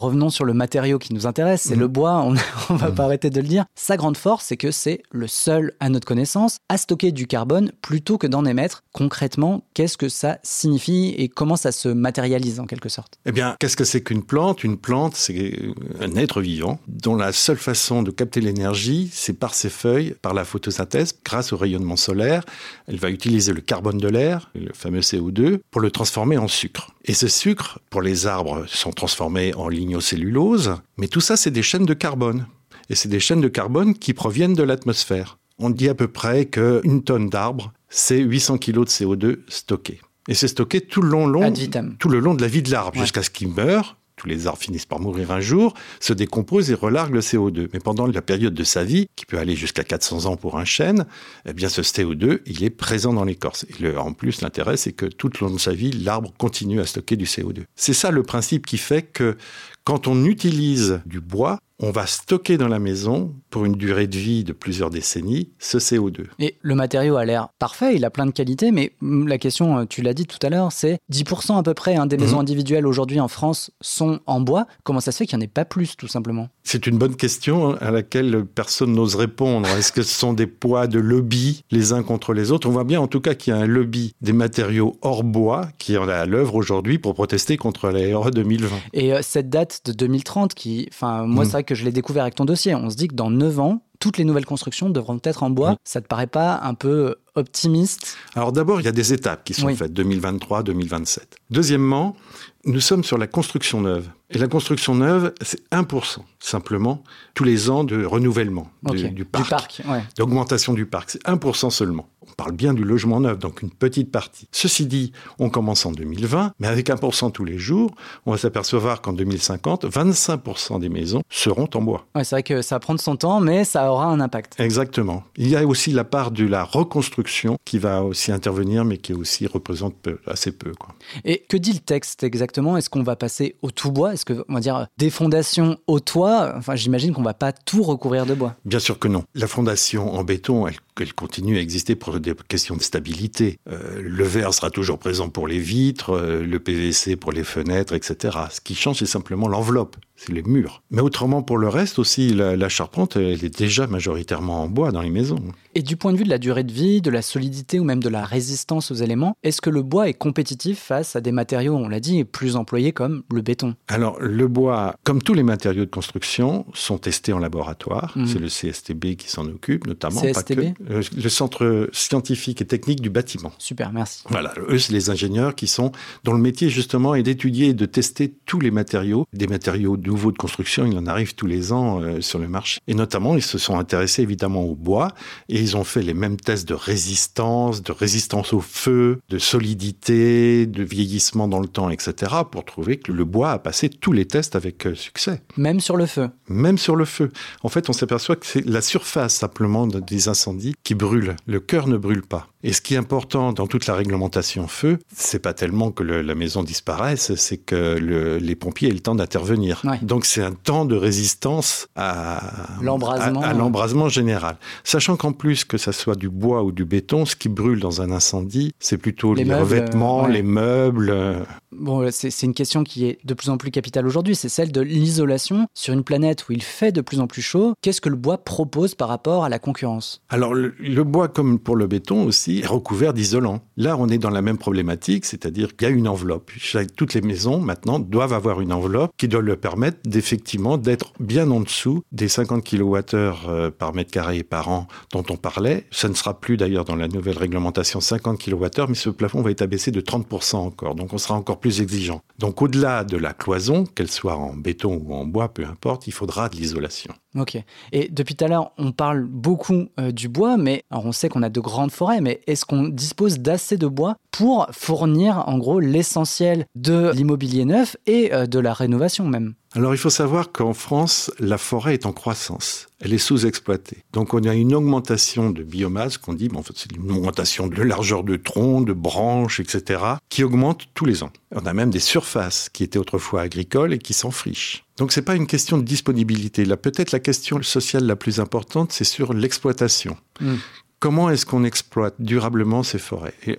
Revenons 0.00 0.30
sur 0.30 0.46
le 0.46 0.54
matériau 0.54 0.98
qui 0.98 1.12
nous 1.12 1.26
intéresse, 1.26 1.60
c'est 1.60 1.76
le 1.76 1.86
mm. 1.86 1.92
bois, 1.92 2.22
on, 2.22 2.32
ne 2.72 2.78
va 2.78 2.88
mm. 2.88 2.94
pas 2.94 3.04
arrêter 3.04 3.28
de 3.28 3.38
le 3.38 3.46
dire. 3.46 3.66
Sa 3.74 3.98
grande 3.98 4.16
force, 4.16 4.46
c'est 4.46 4.56
que 4.56 4.70
c'est 4.70 5.02
le 5.10 5.26
seul, 5.26 5.74
à 5.78 5.90
notre 5.90 6.06
connaissance, 6.06 6.56
à 6.70 6.78
stocker 6.78 7.12
du 7.12 7.26
carbone 7.26 7.70
plutôt 7.82 8.16
que 8.16 8.26
d'en 8.26 8.46
émettre. 8.46 8.82
Concrètement, 8.92 9.62
qu'est-ce 9.74 9.98
que 9.98 10.08
ça 10.08 10.38
signifie 10.42 11.14
et 11.18 11.28
comment 11.28 11.56
ça 11.56 11.70
se 11.70 11.90
matérialise 11.90 12.60
en 12.60 12.66
quelque 12.66 12.88
sorte? 12.88 13.18
Eh 13.26 13.32
bien, 13.32 13.56
qu'est-ce 13.60 13.76
que 13.76 13.84
c'est 13.84 14.02
qu'une 14.02 14.22
plante? 14.22 14.64
Une 14.64 14.78
plante, 14.78 15.16
c'est 15.16 15.54
un 16.00 16.16
être 16.16 16.40
vivant 16.40 16.80
dont 16.88 17.14
la 17.14 17.32
seule 17.32 17.58
façon 17.58 18.02
de 18.02 18.10
capter 18.10 18.40
l'énergie, 18.40 19.10
c'est 19.12 19.38
par 19.38 19.52
ses 19.52 19.68
feuilles, 19.68 20.14
par 20.22 20.32
la 20.32 20.46
photosynthèse, 20.46 21.14
grâce 21.22 21.52
au 21.52 21.58
rayonnement 21.58 21.96
solaire. 21.96 22.42
Elle 22.86 22.98
va 22.98 23.10
utiliser 23.10 23.52
le 23.52 23.60
carbone 23.60 23.98
de 23.98 24.08
l'air, 24.08 24.50
le 24.54 24.72
fameux 24.72 25.00
CO2, 25.00 25.58
pour 25.70 25.82
le 25.82 25.90
transformer 25.90 26.38
en 26.38 26.48
sucre. 26.48 26.90
Et 27.04 27.14
ce 27.14 27.28
sucre, 27.28 27.80
pour 27.90 28.02
les 28.02 28.26
arbres, 28.26 28.64
sont 28.66 28.92
transformés 28.92 29.54
en 29.54 29.68
lignocellulose, 29.90 30.76
mais 30.96 31.08
tout 31.08 31.20
ça, 31.20 31.36
c'est 31.36 31.50
des 31.50 31.62
chaînes 31.62 31.86
de 31.86 31.94
carbone. 31.94 32.46
Et 32.88 32.94
c'est 32.94 33.08
des 33.08 33.20
chaînes 33.20 33.40
de 33.40 33.48
carbone 33.48 33.94
qui 33.94 34.14
proviennent 34.14 34.54
de 34.54 34.62
l'atmosphère. 34.62 35.38
On 35.58 35.70
dit 35.70 35.88
à 35.88 35.94
peu 35.94 36.08
près 36.08 36.46
qu'une 36.46 37.02
tonne 37.02 37.28
d'arbre, 37.28 37.72
c'est 37.88 38.18
800 38.18 38.58
kg 38.58 38.80
de 38.80 38.84
CO2 38.84 39.38
stocké. 39.48 40.00
Et 40.28 40.34
c'est 40.34 40.48
stocké 40.48 40.80
tout 40.80 41.02
le 41.02 41.08
long, 41.08 41.52
tout 41.98 42.08
le 42.08 42.20
long 42.20 42.34
de 42.34 42.42
la 42.42 42.48
vie 42.48 42.62
de 42.62 42.70
l'arbre, 42.70 42.98
jusqu'à 42.98 43.22
ce 43.22 43.30
qu'il 43.30 43.48
meure, 43.48 43.96
tous 44.20 44.28
les 44.28 44.46
arbres 44.46 44.58
finissent 44.58 44.84
par 44.84 45.00
mourir 45.00 45.30
un 45.30 45.40
jour, 45.40 45.72
se 45.98 46.12
décomposent 46.12 46.70
et 46.70 46.74
relarguent 46.74 47.14
le 47.14 47.20
CO2. 47.20 47.68
Mais 47.72 47.78
pendant 47.78 48.06
la 48.06 48.20
période 48.20 48.52
de 48.52 48.64
sa 48.64 48.84
vie, 48.84 49.06
qui 49.16 49.24
peut 49.24 49.38
aller 49.38 49.56
jusqu'à 49.56 49.82
400 49.82 50.26
ans 50.26 50.36
pour 50.36 50.58
un 50.58 50.66
chêne, 50.66 51.06
eh 51.46 51.54
bien 51.54 51.70
ce 51.70 51.80
CO2, 51.80 52.40
il 52.44 52.62
est 52.62 52.70
présent 52.70 53.14
dans 53.14 53.24
l'écorce. 53.24 53.64
Et 53.80 53.96
en 53.96 54.12
plus, 54.12 54.42
l'intérêt, 54.42 54.76
c'est 54.76 54.92
que 54.92 55.06
tout 55.06 55.30
le 55.40 55.46
long 55.46 55.54
de 55.54 55.58
sa 55.58 55.72
vie, 55.72 55.90
l'arbre 55.90 56.34
continue 56.36 56.80
à 56.80 56.86
stocker 56.86 57.16
du 57.16 57.24
CO2. 57.24 57.62
C'est 57.76 57.94
ça 57.94 58.10
le 58.10 58.22
principe 58.22 58.66
qui 58.66 58.76
fait 58.76 59.02
que 59.02 59.38
quand 59.84 60.06
on 60.06 60.26
utilise 60.26 61.00
du 61.06 61.20
bois, 61.20 61.58
on 61.80 61.90
va 61.90 62.06
stocker 62.06 62.58
dans 62.58 62.68
la 62.68 62.78
maison, 62.78 63.34
pour 63.48 63.64
une 63.64 63.72
durée 63.72 64.06
de 64.06 64.16
vie 64.16 64.44
de 64.44 64.52
plusieurs 64.52 64.90
décennies, 64.90 65.50
ce 65.58 65.78
CO2. 65.78 66.26
Et 66.38 66.56
le 66.60 66.74
matériau 66.74 67.16
a 67.16 67.24
l'air 67.24 67.48
parfait, 67.58 67.96
il 67.96 68.04
a 68.04 68.10
plein 68.10 68.26
de 68.26 68.30
qualités, 68.30 68.70
mais 68.70 68.92
la 69.00 69.38
question, 69.38 69.78
euh, 69.78 69.84
tu 69.88 70.02
l'as 70.02 70.14
dit 70.14 70.26
tout 70.26 70.38
à 70.42 70.50
l'heure, 70.50 70.72
c'est 70.72 70.98
10% 71.12 71.58
à 71.58 71.62
peu 71.62 71.74
près 71.74 71.96
hein, 71.96 72.06
des 72.06 72.16
maisons 72.16 72.36
mhm. 72.36 72.42
individuelles 72.42 72.86
aujourd'hui 72.86 73.20
en 73.20 73.28
France 73.28 73.70
sont 73.80 74.20
en 74.26 74.40
bois. 74.40 74.66
Comment 74.84 75.00
ça 75.00 75.12
se 75.12 75.18
fait 75.18 75.26
qu'il 75.26 75.38
n'y 75.38 75.44
en 75.44 75.46
ait 75.46 75.48
pas 75.48 75.64
plus, 75.64 75.96
tout 75.96 76.08
simplement? 76.08 76.48
C'est 76.62 76.86
une 76.86 76.98
bonne 76.98 77.16
question 77.16 77.72
hein, 77.72 77.78
à 77.80 77.90
laquelle 77.90 78.44
personne 78.44 78.92
n'ose 78.92 79.14
répondre. 79.14 79.68
Est-ce 79.70 79.92
que 79.92 80.02
ce 80.02 80.14
sont 80.14 80.32
des 80.32 80.46
poids 80.46 80.86
de 80.86 80.98
lobby 80.98 81.62
les 81.70 81.92
uns 81.92 82.02
contre 82.02 82.34
les 82.34 82.52
autres? 82.52 82.68
On 82.68 82.72
voit 82.72 82.84
bien 82.84 83.00
en 83.00 83.08
tout 83.08 83.20
cas 83.20 83.34
qu'il 83.34 83.54
y 83.54 83.56
a 83.56 83.60
un 83.60 83.66
lobby 83.66 84.14
des 84.20 84.32
matériaux 84.32 84.96
hors 85.02 85.24
bois 85.24 85.68
qui 85.78 85.96
en 85.96 86.08
est 86.08 86.12
à 86.12 86.26
l'œuvre 86.26 86.54
aujourd'hui 86.54 86.98
pour 86.98 87.14
protester 87.14 87.56
contre 87.56 87.88
la 87.90 88.18
RE 88.18 88.30
2020. 88.30 88.76
Et 88.92 89.12
euh, 89.12 89.20
cette 89.22 89.48
date 89.48 89.80
de 89.86 89.92
2030, 89.92 90.54
qui, 90.54 90.88
enfin, 90.92 91.24
moi, 91.24 91.44
c'est 91.44 91.52
vrai 91.52 91.64
que 91.64 91.69
je 91.74 91.84
l'ai 91.84 91.92
découvert 91.92 92.22
avec 92.22 92.34
ton 92.34 92.44
dossier. 92.44 92.74
On 92.74 92.90
se 92.90 92.96
dit 92.96 93.08
que 93.08 93.14
dans 93.14 93.30
9 93.30 93.60
ans, 93.60 93.82
toutes 94.00 94.18
les 94.18 94.24
nouvelles 94.24 94.46
constructions 94.46 94.90
devront 94.90 95.20
être 95.22 95.42
en 95.42 95.50
bois. 95.50 95.76
Ça 95.84 96.00
te 96.00 96.06
paraît 96.06 96.26
pas 96.26 96.60
un 96.62 96.74
peu 96.74 97.16
optimiste? 97.34 98.16
Alors 98.34 98.52
d'abord, 98.52 98.80
il 98.80 98.84
y 98.84 98.88
a 98.88 98.92
des 98.92 99.12
étapes 99.12 99.44
qui 99.44 99.54
sont 99.54 99.74
faites, 99.74 99.92
2023-2027. 99.92 101.18
Deuxièmement, 101.50 102.16
nous 102.64 102.80
sommes 102.80 103.04
sur 103.04 103.18
la 103.18 103.26
construction 103.26 103.80
neuve. 103.80 104.08
Et 104.32 104.38
la 104.38 104.46
construction 104.46 104.94
neuve, 104.94 105.32
c'est 105.40 105.68
1% 105.70 106.18
simplement 106.38 107.02
tous 107.34 107.44
les 107.44 107.68
ans 107.68 107.84
de 107.84 108.04
renouvellement 108.04 108.70
du, 108.82 109.24
parc, 109.24 109.82
d'augmentation 110.16 110.72
du 110.72 110.86
parc. 110.86 111.10
C'est 111.10 111.24
1% 111.24 111.70
seulement. 111.70 112.08
On 112.28 112.32
parle 112.34 112.52
bien 112.52 112.72
du 112.72 112.84
logement 112.84 113.18
neuf, 113.20 113.38
donc 113.38 113.62
une 113.62 113.70
petite 113.70 114.12
partie. 114.12 114.46
Ceci 114.52 114.86
dit, 114.86 115.12
on 115.38 115.50
commence 115.50 115.84
en 115.84 115.90
2020, 115.90 116.52
mais 116.60 116.68
avec 116.68 116.88
1% 116.88 117.32
tous 117.32 117.44
les 117.44 117.58
jours, 117.58 117.90
on 118.24 118.30
va 118.30 118.38
s'apercevoir 118.38 119.00
qu'en 119.00 119.12
2050, 119.12 119.86
25% 119.86 120.78
des 120.78 120.88
maisons 120.88 121.22
seront 121.28 121.68
en 121.74 121.82
bois. 121.82 122.06
Ouais, 122.14 122.22
c'est 122.22 122.36
vrai 122.36 122.42
que 122.42 122.62
ça 122.62 122.76
va 122.76 122.80
prendre 122.80 123.00
son 123.00 123.16
temps, 123.16 123.40
mais 123.40 123.64
ça 123.64 123.89
aura 123.90 124.06
un 124.06 124.20
impact. 124.20 124.58
Exactement. 124.58 125.24
Il 125.36 125.48
y 125.48 125.56
a 125.56 125.66
aussi 125.66 125.92
la 125.92 126.04
part 126.04 126.30
de 126.30 126.46
la 126.46 126.64
reconstruction 126.64 127.56
qui 127.64 127.78
va 127.78 128.02
aussi 128.02 128.32
intervenir, 128.32 128.84
mais 128.84 128.98
qui 128.98 129.12
aussi 129.12 129.46
représente 129.46 130.08
assez 130.26 130.52
peu. 130.52 130.72
Quoi. 130.78 130.94
Et 131.24 131.44
que 131.48 131.56
dit 131.56 131.72
le 131.72 131.80
texte 131.80 132.22
exactement? 132.22 132.76
Est-ce 132.76 132.90
qu'on 132.90 133.02
va 133.02 133.16
passer 133.16 133.56
au 133.62 133.70
tout 133.70 133.92
bois? 133.92 134.14
Est-ce 134.14 134.24
que, 134.24 134.44
on 134.48 134.54
va 134.54 134.60
dire, 134.60 134.86
des 134.98 135.10
fondations 135.10 135.78
au 135.86 136.00
toit? 136.00 136.54
Enfin, 136.56 136.76
j'imagine 136.76 137.12
qu'on 137.12 137.22
va 137.22 137.34
pas 137.34 137.52
tout 137.52 137.82
recouvrir 137.82 138.26
de 138.26 138.34
bois. 138.34 138.54
Bien 138.64 138.78
sûr 138.78 138.98
que 138.98 139.08
non. 139.08 139.24
La 139.34 139.46
fondation 139.46 140.14
en 140.14 140.24
béton, 140.24 140.66
elle 140.66 140.76
elle 141.00 141.14
continue 141.14 141.56
à 141.56 141.60
exister 141.60 141.94
pour 141.94 142.18
des 142.20 142.34
questions 142.48 142.76
de 142.76 142.82
stabilité. 142.82 143.58
Euh, 143.68 144.00
le 144.02 144.24
verre 144.24 144.52
sera 144.54 144.70
toujours 144.70 144.98
présent 144.98 145.28
pour 145.28 145.48
les 145.48 145.58
vitres, 145.58 146.10
euh, 146.10 146.44
le 146.44 146.60
PVC 146.60 147.16
pour 147.16 147.32
les 147.32 147.44
fenêtres, 147.44 147.94
etc. 147.94 148.36
Ce 148.50 148.60
qui 148.60 148.74
change, 148.74 148.98
c'est 148.98 149.06
simplement 149.06 149.48
l'enveloppe, 149.48 149.96
c'est 150.16 150.32
les 150.32 150.42
murs. 150.42 150.82
Mais 150.90 151.00
autrement, 151.00 151.42
pour 151.42 151.58
le 151.58 151.68
reste 151.68 151.98
aussi, 151.98 152.30
la, 152.30 152.68
charpente, 152.68 153.16
elle 153.16 153.44
est 153.44 153.58
déjà 153.58 153.86
majoritairement 153.86 154.62
en 154.62 154.68
bois 154.68 154.92
dans 154.92 155.02
les 155.02 155.10
maisons. 155.10 155.42
Et 155.74 155.82
du 155.82 155.96
point 155.96 156.12
de 156.12 156.18
vue 156.18 156.24
de 156.24 156.30
la 156.30 156.38
durée 156.38 156.64
de 156.64 156.72
vie, 156.72 157.00
de 157.00 157.10
la 157.10 157.22
solidité 157.22 157.78
ou 157.78 157.84
même 157.84 158.02
de 158.02 158.08
la 158.08 158.24
résistance 158.24 158.90
aux 158.90 158.94
éléments, 158.96 159.36
est-ce 159.44 159.60
que 159.60 159.70
le 159.70 159.82
bois 159.82 160.08
est 160.08 160.14
compétitif 160.14 160.80
face 160.80 161.14
à 161.14 161.20
des 161.20 161.30
matériaux, 161.30 161.76
on 161.76 161.88
l'a 161.88 162.00
dit, 162.00 162.24
plus 162.24 162.56
employés 162.56 162.92
comme 162.92 163.22
le 163.32 163.40
béton? 163.40 163.76
Alors, 163.86 164.18
le 164.20 164.48
bois, 164.48 164.96
comme 165.04 165.22
tous 165.22 165.34
les 165.34 165.44
matériaux 165.44 165.84
de 165.84 165.90
construction, 165.90 166.66
sont 166.74 166.98
testés 166.98 167.32
en 167.32 167.38
laboratoire. 167.38 168.12
Mmh. 168.16 168.26
C'est 168.26 168.38
le 168.40 168.48
CSTB 168.48 169.16
qui 169.16 169.28
s'en 169.28 169.46
occupe, 169.46 169.86
notamment. 169.86 170.20
CSTB 170.20 170.74
euh, 170.90 171.02
le 171.16 171.28
Centre 171.28 171.88
scientifique 171.92 172.60
et 172.62 172.66
technique 172.66 173.00
du 173.00 173.10
bâtiment. 173.10 173.52
Super, 173.58 173.92
merci. 173.92 174.24
Voilà, 174.28 174.52
eux, 174.68 174.78
c'est 174.78 174.92
les 174.92 175.08
ingénieurs 175.08 175.54
qui 175.54 175.68
sont, 175.68 175.92
dont 176.24 176.32
le 176.32 176.40
métier 176.40 176.68
justement 176.68 177.14
est 177.14 177.22
d'étudier 177.22 177.68
et 177.68 177.74
de 177.74 177.86
tester 177.86 178.34
tous 178.44 178.58
les 178.58 178.72
matériaux. 178.72 179.26
Des 179.32 179.46
matériaux 179.46 179.96
nouveaux 179.96 180.32
de 180.32 180.38
construction, 180.38 180.84
il 180.86 180.98
en 180.98 181.06
arrive 181.06 181.36
tous 181.36 181.46
les 181.46 181.72
ans 181.72 182.00
euh, 182.00 182.20
sur 182.20 182.40
le 182.40 182.48
marché. 182.48 182.80
Et 182.88 182.94
notamment, 182.94 183.36
ils 183.36 183.42
se 183.42 183.58
sont 183.58 183.78
intéressés 183.78 184.22
évidemment 184.22 184.62
au 184.62 184.74
bois 184.74 185.14
et 185.48 185.59
ils 185.60 185.76
ont 185.76 185.84
fait 185.84 186.02
les 186.02 186.14
mêmes 186.14 186.36
tests 186.36 186.68
de 186.68 186.74
résistance, 186.74 187.82
de 187.82 187.92
résistance 187.92 188.52
au 188.52 188.60
feu, 188.60 189.20
de 189.28 189.38
solidité, 189.38 190.66
de 190.66 190.82
vieillissement 190.82 191.48
dans 191.48 191.60
le 191.60 191.68
temps, 191.68 191.90
etc. 191.90 192.32
pour 192.50 192.64
trouver 192.64 192.98
que 192.98 193.12
le 193.12 193.24
bois 193.24 193.52
a 193.52 193.58
passé 193.58 193.88
tous 193.88 194.12
les 194.12 194.26
tests 194.26 194.56
avec 194.56 194.86
euh, 194.86 194.94
succès. 194.94 195.42
Même 195.56 195.80
sur 195.80 195.96
le 195.96 196.06
feu 196.06 196.28
Même 196.48 196.78
sur 196.78 196.96
le 196.96 197.04
feu. 197.04 197.30
En 197.62 197.68
fait, 197.68 197.88
on 197.88 197.92
s'aperçoit 197.92 198.36
que 198.36 198.46
c'est 198.46 198.66
la 198.66 198.80
surface 198.80 199.34
simplement 199.34 199.86
des 199.86 200.28
incendies 200.28 200.74
qui 200.82 200.94
brûle. 200.94 201.36
Le 201.46 201.60
cœur 201.60 201.88
ne 201.88 201.96
brûle 201.96 202.22
pas. 202.22 202.49
Et 202.62 202.72
ce 202.72 202.80
qui 202.80 202.94
est 202.94 202.98
important 202.98 203.52
dans 203.52 203.66
toute 203.66 203.86
la 203.86 203.94
réglementation 203.94 204.68
feu, 204.68 204.98
c'est 205.14 205.38
pas 205.38 205.54
tellement 205.54 205.90
que 205.90 206.02
la 206.02 206.34
maison 206.34 206.62
disparaisse, 206.62 207.34
c'est 207.36 207.56
que 207.56 207.96
les 208.40 208.54
pompiers 208.54 208.88
aient 208.88 208.92
le 208.92 209.00
temps 209.00 209.14
d'intervenir. 209.14 209.82
Donc 210.02 210.26
c'est 210.26 210.42
un 210.42 210.52
temps 210.52 210.84
de 210.84 210.96
résistance 210.96 211.88
à 211.96 212.40
l'embrasement 212.82 214.08
général. 214.08 214.56
Sachant 214.84 215.16
qu'en 215.16 215.32
plus 215.32 215.64
que 215.64 215.78
ça 215.78 215.92
soit 215.92 216.16
du 216.16 216.28
bois 216.28 216.62
ou 216.62 216.72
du 216.72 216.84
béton, 216.84 217.24
ce 217.24 217.34
qui 217.34 217.48
brûle 217.48 217.80
dans 217.80 218.02
un 218.02 218.10
incendie, 218.10 218.72
c'est 218.78 218.98
plutôt 218.98 219.34
les, 219.34 219.44
revêtements, 219.54 220.26
les 220.26 220.42
meubles. 220.42 221.46
Bon, 221.72 222.06
c'est 222.10 222.42
une 222.42 222.54
question 222.54 222.84
qui 222.84 223.06
est 223.06 223.18
de 223.24 223.32
plus 223.32 223.48
en 223.48 223.56
plus 223.56 223.70
capitale 223.70 224.06
aujourd'hui, 224.06 224.34
c'est 224.34 224.48
celle 224.48 224.72
de 224.72 224.80
l'isolation 224.80 225.66
sur 225.74 225.94
une 225.94 226.04
planète 226.04 226.48
où 226.48 226.52
il 226.52 226.62
fait 226.62 226.92
de 226.92 227.00
plus 227.00 227.20
en 227.20 227.26
plus 227.26 227.42
chaud. 227.42 227.74
Qu'est-ce 227.80 228.00
que 228.00 228.08
le 228.08 228.16
bois 228.16 228.38
propose 228.38 228.94
par 228.94 229.08
rapport 229.08 229.44
à 229.44 229.48
la 229.48 229.58
concurrence? 229.58 230.20
Alors 230.28 230.52
le, 230.52 230.74
le 230.78 231.04
bois, 231.04 231.28
comme 231.28 231.58
pour 231.58 231.76
le 231.76 231.86
béton 231.86 232.24
aussi, 232.24 232.49
recouvert 232.64 233.12
d'isolant. 233.12 233.60
Là, 233.76 233.96
on 233.98 234.08
est 234.08 234.18
dans 234.18 234.30
la 234.30 234.42
même 234.42 234.58
problématique, 234.58 235.24
c'est-à-dire 235.24 235.76
qu'il 235.76 235.88
y 235.88 235.90
a 235.90 235.94
une 235.94 236.08
enveloppe. 236.08 236.50
Toutes 236.96 237.14
les 237.14 237.20
maisons, 237.20 237.60
maintenant, 237.60 237.98
doivent 237.98 238.32
avoir 238.32 238.60
une 238.60 238.72
enveloppe 238.72 239.12
qui 239.16 239.28
doit 239.28 239.42
leur 239.42 239.58
permettre 239.58 239.98
d'effectivement 240.04 240.78
d'être 240.78 241.12
bien 241.20 241.50
en 241.50 241.60
dessous 241.60 242.02
des 242.12 242.28
50 242.28 242.64
kWh 242.64 243.00
euh, 243.14 243.70
par 243.70 243.94
mètre 243.94 244.10
carré 244.10 244.42
par 244.42 244.68
an 244.68 244.86
dont 245.12 245.24
on 245.30 245.36
parlait. 245.36 245.86
Ça 245.90 246.08
ne 246.08 246.14
sera 246.14 246.38
plus 246.38 246.56
d'ailleurs 246.56 246.84
dans 246.84 246.96
la 246.96 247.08
nouvelle 247.08 247.38
réglementation 247.38 248.00
50 248.00 248.38
kWh, 248.38 248.86
mais 248.88 248.94
ce 248.94 249.10
plafond 249.10 249.42
va 249.42 249.50
être 249.50 249.62
abaissé 249.62 249.90
de 249.90 250.00
30% 250.00 250.56
encore. 250.56 250.94
Donc 250.94 251.12
on 251.12 251.18
sera 251.18 251.34
encore 251.34 251.60
plus 251.60 251.80
exigeant. 251.80 252.22
Donc 252.38 252.62
au-delà 252.62 253.04
de 253.04 253.16
la 253.16 253.32
cloison, 253.32 253.84
qu'elle 253.84 254.10
soit 254.10 254.36
en 254.36 254.54
béton 254.54 255.02
ou 255.04 255.14
en 255.14 255.24
bois, 255.24 255.48
peu 255.48 255.64
importe, 255.64 256.06
il 256.06 256.12
faudra 256.12 256.48
de 256.48 256.56
l'isolation. 256.56 257.12
Ok. 257.36 257.62
Et 257.92 258.08
depuis 258.08 258.34
tout 258.34 258.44
à 258.44 258.48
l'heure, 258.48 258.72
on 258.76 258.90
parle 258.90 259.24
beaucoup 259.24 259.86
euh, 260.00 260.10
du 260.10 260.28
bois, 260.28 260.56
mais 260.56 260.82
on 260.90 261.12
sait 261.12 261.28
qu'on 261.28 261.44
a 261.44 261.48
de 261.48 261.60
grandes 261.60 261.92
forêts, 261.92 262.20
mais 262.20 262.40
est-ce 262.48 262.64
qu'on 262.64 262.88
dispose 262.88 263.38
d'assez 263.38 263.76
de 263.76 263.86
bois 263.86 264.16
pour 264.32 264.66
fournir 264.72 265.44
en 265.46 265.58
gros 265.58 265.78
l'essentiel 265.78 266.66
de 266.74 267.12
l'immobilier 267.14 267.64
neuf 267.64 267.96
et 268.06 268.34
euh, 268.34 268.46
de 268.46 268.58
la 268.58 268.72
rénovation 268.72 269.26
même? 269.28 269.54
Alors 269.72 269.94
il 269.94 269.98
faut 269.98 270.10
savoir 270.10 270.50
qu'en 270.50 270.74
France, 270.74 271.30
la 271.38 271.56
forêt 271.56 271.94
est 271.94 272.04
en 272.04 272.12
croissance. 272.12 272.88
Elle 272.98 273.14
est 273.14 273.18
sous-exploitée. 273.18 273.98
Donc 274.12 274.34
on 274.34 274.42
a 274.42 274.54
une 274.54 274.74
augmentation 274.74 275.50
de 275.50 275.62
biomasse 275.62 276.18
qu'on 276.18 276.32
dit, 276.32 276.48
mais 276.50 276.58
en 276.58 276.62
fait 276.64 276.72
c'est 276.76 276.90
une 276.92 277.10
augmentation 277.12 277.68
de 277.68 277.80
largeur 277.82 278.24
de 278.24 278.36
tronc, 278.36 278.82
de 278.82 278.92
branches, 278.92 279.60
etc., 279.60 280.02
qui 280.28 280.42
augmente 280.42 280.88
tous 280.94 281.04
les 281.04 281.22
ans. 281.22 281.30
On 281.54 281.64
a 281.66 281.72
même 281.72 281.90
des 281.90 282.00
surfaces 282.00 282.68
qui 282.68 282.82
étaient 282.82 282.98
autrefois 282.98 283.42
agricoles 283.42 283.92
et 283.92 283.98
qui 283.98 284.12
s'enfrichent. 284.12 284.84
Donc 284.96 285.12
c'est 285.12 285.22
pas 285.22 285.36
une 285.36 285.46
question 285.46 285.78
de 285.78 285.84
disponibilité. 285.84 286.64
Là, 286.64 286.76
peut-être 286.76 287.12
la 287.12 287.20
question 287.20 287.62
sociale 287.62 288.04
la 288.06 288.16
plus 288.16 288.40
importante, 288.40 288.90
c'est 288.90 289.04
sur 289.04 289.32
l'exploitation. 289.32 290.16
Hmm. 290.40 290.56
Comment 291.00 291.30
est-ce 291.30 291.46
qu'on 291.46 291.64
exploite 291.64 292.14
durablement 292.18 292.82
ces 292.82 292.98
forêts? 292.98 293.32
Et 293.46 293.56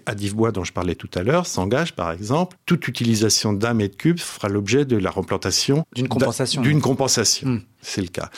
dont 0.53 0.63
je 0.63 0.71
parlais 0.71 0.93
tout 0.93 1.09
à 1.15 1.23
l'heure, 1.23 1.47
s'engage, 1.47 1.95
par 1.95 2.11
exemple, 2.11 2.55
toute 2.67 2.87
utilisation 2.87 3.51
d'un 3.51 3.73
mètre 3.73 3.97
cube 3.97 4.19
fera 4.19 4.47
l'objet 4.47 4.85
de 4.85 4.95
la 4.95 5.09
replantation 5.09 5.83
d'une 5.95 6.07
compensation. 6.07 6.61
D'une 6.61 6.81
compensation, 6.81 7.49
hmm. 7.49 7.61
c'est 7.81 8.01
le 8.01 8.09
cas. 8.09 8.29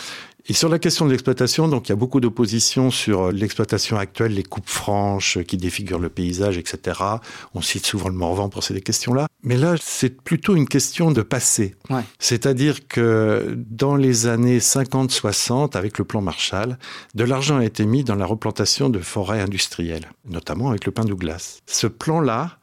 Et 0.46 0.54
sur 0.54 0.68
la 0.68 0.78
question 0.78 1.06
de 1.06 1.12
l'exploitation, 1.12 1.70
donc 1.70 1.88
il 1.88 1.92
y 1.92 1.94
a 1.94 1.96
beaucoup 1.96 2.20
d'opposition 2.20 2.92
sur 2.92 3.32
l'exploitation 3.32 3.98
actuelle, 3.98 4.34
les 4.34 4.44
coupes 4.44 4.68
franches 4.68 5.42
qui 5.44 5.56
défigurent 5.56 6.00
le 6.00 6.10
paysage, 6.10 6.58
etc. 6.58 7.00
On 7.54 7.62
cite 7.62 7.86
souvent 7.86 8.10
le 8.10 8.16
Morvan 8.16 8.50
pour 8.50 8.62
ces 8.62 8.80
questions-là. 8.82 9.28
Mais 9.44 9.56
là, 9.56 9.76
c'est 9.82 10.22
plutôt 10.22 10.56
une 10.58 10.68
question 10.68 11.12
de 11.12 11.22
passé. 11.22 11.76
C'est-à-dire 12.20 12.88
que 12.90 13.56
dans 13.70 13.96
les 13.96 14.28
années 14.28 14.60
50-60, 14.60 15.78
avec 15.78 15.98
le 15.98 16.04
plan 16.04 16.22
Marshall, 16.22 16.78
de 17.16 17.24
l'argent 17.24 17.58
a 17.58 17.66
été 17.66 17.86
mis 17.86 18.04
dans 18.04 18.16
la 18.16 18.26
replantation 18.26 18.90
de 18.90 19.00
forêts 19.00 19.40
industrielles, 19.40 20.12
notamment 20.28 20.70
avec 20.70 20.86
le 20.86 20.92
pin 20.92 21.06
Douglas. 21.06 21.60
Ce 21.68 21.88
plan-là, 21.88 22.58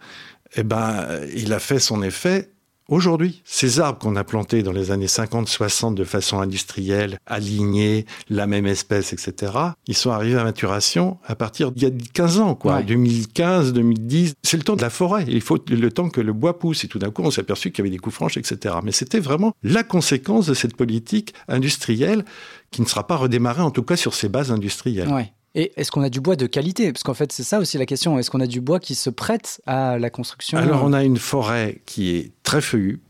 eh 0.56 0.64
ben, 0.64 1.06
il 1.34 1.52
a 1.54 1.58
fait 1.58 1.78
son 1.78 2.02
effet 2.02 2.50
Aujourd'hui, 2.90 3.40
ces 3.44 3.78
arbres 3.78 4.00
qu'on 4.00 4.16
a 4.16 4.24
plantés 4.24 4.64
dans 4.64 4.72
les 4.72 4.90
années 4.90 5.06
50-60 5.06 5.94
de 5.94 6.02
façon 6.02 6.40
industrielle, 6.40 7.20
alignés, 7.24 8.04
la 8.28 8.48
même 8.48 8.66
espèce, 8.66 9.12
etc., 9.12 9.52
ils 9.86 9.94
sont 9.94 10.10
arrivés 10.10 10.36
à 10.36 10.42
maturation 10.42 11.18
à 11.24 11.36
partir 11.36 11.70
d'il 11.70 11.84
y 11.84 11.86
a 11.86 11.90
15 12.12 12.40
ans, 12.40 12.56
quoi. 12.56 12.82
2015, 12.82 13.72
2010. 13.74 14.34
C'est 14.42 14.56
le 14.56 14.64
temps 14.64 14.74
de 14.74 14.82
la 14.82 14.90
forêt. 14.90 15.24
Il 15.28 15.40
faut 15.40 15.58
le 15.70 15.92
temps 15.92 16.10
que 16.10 16.20
le 16.20 16.32
bois 16.32 16.58
pousse. 16.58 16.82
Et 16.82 16.88
tout 16.88 16.98
d'un 16.98 17.12
coup, 17.12 17.22
on 17.22 17.30
s'est 17.30 17.42
aperçu 17.42 17.70
qu'il 17.70 17.78
y 17.78 17.86
avait 17.86 17.94
des 17.94 17.98
coups 17.98 18.16
franches, 18.16 18.36
etc. 18.36 18.74
Mais 18.82 18.90
c'était 18.90 19.20
vraiment 19.20 19.54
la 19.62 19.84
conséquence 19.84 20.46
de 20.46 20.54
cette 20.54 20.76
politique 20.76 21.32
industrielle 21.46 22.24
qui 22.72 22.82
ne 22.82 22.86
sera 22.86 23.06
pas 23.06 23.16
redémarrée, 23.16 23.62
en 23.62 23.70
tout 23.70 23.84
cas 23.84 23.94
sur 23.94 24.14
ses 24.14 24.28
bases 24.28 24.50
industrielles. 24.50 25.30
Et 25.54 25.72
est-ce 25.76 25.90
qu'on 25.90 26.02
a 26.02 26.10
du 26.10 26.20
bois 26.20 26.36
de 26.36 26.46
qualité? 26.46 26.92
Parce 26.92 27.02
qu'en 27.02 27.14
fait, 27.14 27.32
c'est 27.32 27.42
ça 27.42 27.58
aussi 27.58 27.76
la 27.76 27.86
question. 27.86 28.18
Est-ce 28.18 28.30
qu'on 28.30 28.40
a 28.40 28.46
du 28.46 28.60
bois 28.60 28.78
qui 28.78 28.94
se 28.94 29.10
prête 29.10 29.60
à 29.66 29.98
la 29.98 30.10
construction? 30.10 30.58
Alors, 30.58 30.84
on 30.84 30.92
a 30.92 31.02
une 31.02 31.18
forêt 31.18 31.80
qui 31.86 32.14
est 32.14 32.32
très 32.42 32.60
feuillue, 32.60 33.00